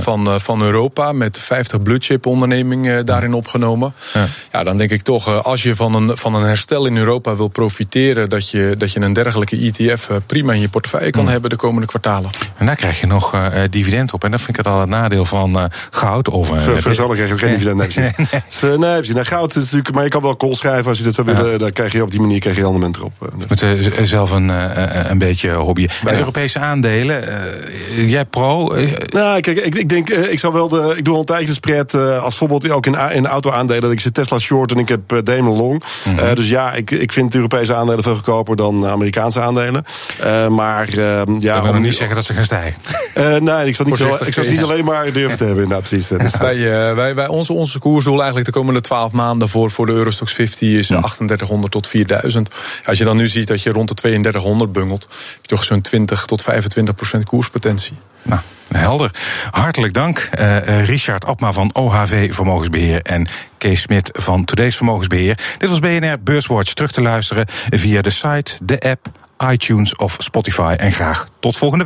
van, 0.02 0.42
van 0.42 0.62
Europa. 0.62 1.12
Met 1.12 1.40
50 1.40 1.82
blue 1.82 1.98
chip 2.00 2.26
ondernemingen 2.26 3.06
daarin 3.06 3.34
opgenomen. 3.34 3.94
Ja. 4.14 4.26
Ja. 4.52 4.64
dan 4.64 4.78
denk 4.78 4.92
ik 4.92 5.02
toch, 5.02 5.44
als 5.44 5.64
je 5.64 5.76
van 5.76 5.94
een, 5.96 6.18
van 6.18 6.34
een 6.36 6.44
herstel 6.44 6.86
in 6.86 6.98
Europa 6.98 7.36
wil 7.36 7.48
profiteren... 7.48 8.30
dat 8.30 8.50
je, 8.50 8.76
dat 8.78 8.92
je 8.92 9.00
een 9.00 9.14
dergelijke 9.14 9.56
ETF 9.58 10.10
prima 10.26 10.54
in 10.54 10.62
je 10.62 10.70
portefeuille 10.70 11.10
kan 11.12 11.28
hebben 11.28 11.50
de 11.50 11.56
komende 11.56 11.88
kwartalen. 11.88 12.30
En 12.58 12.66
daar 12.66 12.76
krijg 12.76 13.00
je 13.00 13.08
nog 13.08 13.34
eh, 13.34 13.64
eh, 14.08 14.14
op. 14.14 14.24
En 14.24 14.32
dat 14.32 14.40
vind 14.42 14.58
ik 14.58 14.66
het 14.66 14.74
al 14.74 14.80
het 14.80 14.90
nadeel 14.90 15.26
van 15.26 15.58
eh, 15.58 15.64
goud. 15.92 16.30
Of, 16.30 16.50
eh, 16.50 16.56
krijg 16.78 16.96
je 16.96 17.04
ook 17.04 17.40
geen 17.40 17.50
dividend. 17.52 17.78
Nee, 17.78 17.88
precies. 17.88 18.12
Dus, 18.50 18.64
eh, 18.72 18.78
nee, 18.78 18.96
precies. 18.96 19.14
Nou, 19.14 19.26
goud 19.26 19.56
is 19.56 19.64
natuurlijk, 19.64 19.92
maar 19.92 20.04
je 20.04 20.10
kan 20.10 20.22
wel 20.22 20.38
call 20.38 20.54
schrijven 20.54 20.86
als 20.88 20.98
je 20.98 21.04
dat 21.04 21.14
zou 21.14 21.28
willen. 21.28 21.60
Dan 21.60 21.72
krijg 21.72 21.92
je 21.92 22.02
op 22.02 22.12
die 22.12 22.20
manier 22.22 22.40
krijg 22.40 22.56
je 22.56 22.62
rendement 22.64 22.96
erop. 22.98 23.14
eh. 23.60 23.72
Eh, 23.72 23.82
z- 23.82 24.10
zelf 24.10 24.32
een, 24.32 24.50
eh, 24.50 25.00
eh, 25.00 25.10
een 25.10 25.18
beetje 25.18 25.52
hobby. 25.54 25.88
En 26.06 26.12
ja. 26.12 26.18
Europese 26.18 26.60
aandelen, 26.60 27.28
eh, 27.28 28.10
jij 28.10 28.26
pro? 28.26 28.72
eh, 28.74 28.92
Nou, 29.14 29.40
kijk, 29.40 29.58
ik, 29.58 29.76
ik 29.76 29.90
denk, 29.90 30.10
eh, 30.10 30.32
ik 30.32 30.40
zou 30.40 30.54
wel 30.54 30.68
de. 30.68 30.94
Ik 30.98 31.06
doe 31.06 31.14
al 31.14 31.20
een 31.20 31.26
tijdje 31.26 31.46
de 31.46 31.54
spread. 31.54 31.94
eh, 31.94 32.24
als 32.24 32.36
voorbeeld 32.38 32.70
ook 32.70 32.86
in, 32.86 32.96
in 33.12 33.28
auto-aandelen. 33.28 33.82
Dat 33.82 33.92
ik 33.92 34.00
zit 34.00 34.14
Tesla 34.14 34.38
short 34.38 34.72
en 34.72 34.78
ik 34.78 34.90
heb 34.90 35.12
eh, 35.12 35.18
Daimler 35.24 35.54
long. 35.56 35.84
Mhm. 36.06 36.20
Eh, 36.20 36.34
dus 36.36 36.50
ja, 36.50 36.74
ik, 36.74 36.92
ik 36.92 37.12
vind 37.12 37.36
Europese 37.36 37.74
aandelen 37.76 38.04
veel 38.04 38.14
goedkoper 38.16 38.56
dan 38.56 38.86
Amerikaanse 38.88 39.42
aandelen. 39.42 39.86
Eh, 40.20 40.48
maar 40.48 40.88
eh, 40.88 41.22
ja, 41.40 41.62
dat 41.62 41.72
wil 41.72 41.82
niet 41.82 41.96
zeggen 41.96 42.16
dat 42.16 42.26
ze 42.26 42.34
gaan 42.34 42.44
stijgen. 42.44 42.82
Eh, 43.14 43.36
nee, 43.36 43.66
ik 43.66 43.76
niet, 43.86 43.98
zo, 43.98 44.18
ik 44.26 44.34
zal 44.34 44.44
niet 44.44 44.64
alleen 44.64 44.86
maar 44.86 45.12
durven 45.12 45.38
te 45.38 45.44
hebben, 45.46 45.64
inderdaad. 45.64 45.90
Precies. 45.90 46.08
Dus, 46.08 46.38
Wij, 46.38 46.88
eh, 46.90 46.96
wij, 46.96 47.16
wij, 47.16 47.28
onze, 47.28 47.54
onze 47.54 47.80
koersdoel 47.80 48.18
eigenlijk 48.18 48.46
de 48.46 48.52
komende 48.60 48.82
12 48.82 49.12
maanden 49.12 49.50
voor, 49.50 49.72
voor 49.72 49.86
de 49.86 49.92
Eurostox 49.92 50.34
50 50.34 50.62
is 50.62 50.88
Hm. 50.90 50.94
eh, 50.94 51.00
3800 51.00 51.72
tot 51.72 51.88
4000. 51.88 52.50
Als 52.86 52.98
je 52.98 53.04
dan 53.04 53.18
nu 53.18 53.28
ziet 53.28 53.48
dat 53.48 53.62
je 53.62 53.72
rond 53.72 53.88
de 53.88 53.94
3200 53.94 54.72
bungelt, 54.72 55.02
heb 55.02 55.42
je 55.42 55.48
toch 55.48 55.64
zo'n 55.64 55.82
20 55.82 56.26
tot 56.26 56.42
25 56.42 56.96
procent 56.96 57.26
koerspotentie. 57.26 57.98
Nou, 58.24 58.42
helder. 58.72 59.12
Hartelijk 59.52 59.94
dank, 59.94 60.30
eh, 60.32 60.58
eh, 60.58 60.86
Richard 60.88 61.26
Abma 61.26 61.52
van 61.52 61.70
OHV 61.74 62.34
Vermogensbeheer 62.34 63.02
en 63.02 63.28
Kees 63.58 63.82
Smit 63.82 64.10
van 64.14 64.46
Today's 64.46 64.76
Vermogensbeheer. 64.76 65.38
Dit 65.58 65.70
was 65.70 65.80
BNR 65.80 66.20
Beurswatch. 66.24 66.74
Terug 66.74 66.92
te 66.92 67.02
luisteren 67.02 67.46
via 67.70 68.02
de 68.02 68.10
site, 68.10 68.52
de 68.62 68.80
app, 68.80 69.08
iTunes 69.52 69.96
of 69.96 70.16
Spotify. 70.18 70.74
En 70.78 70.92
graag 70.92 71.28
tot 71.40 71.58
volgende 71.58 71.72
week. 71.72 71.82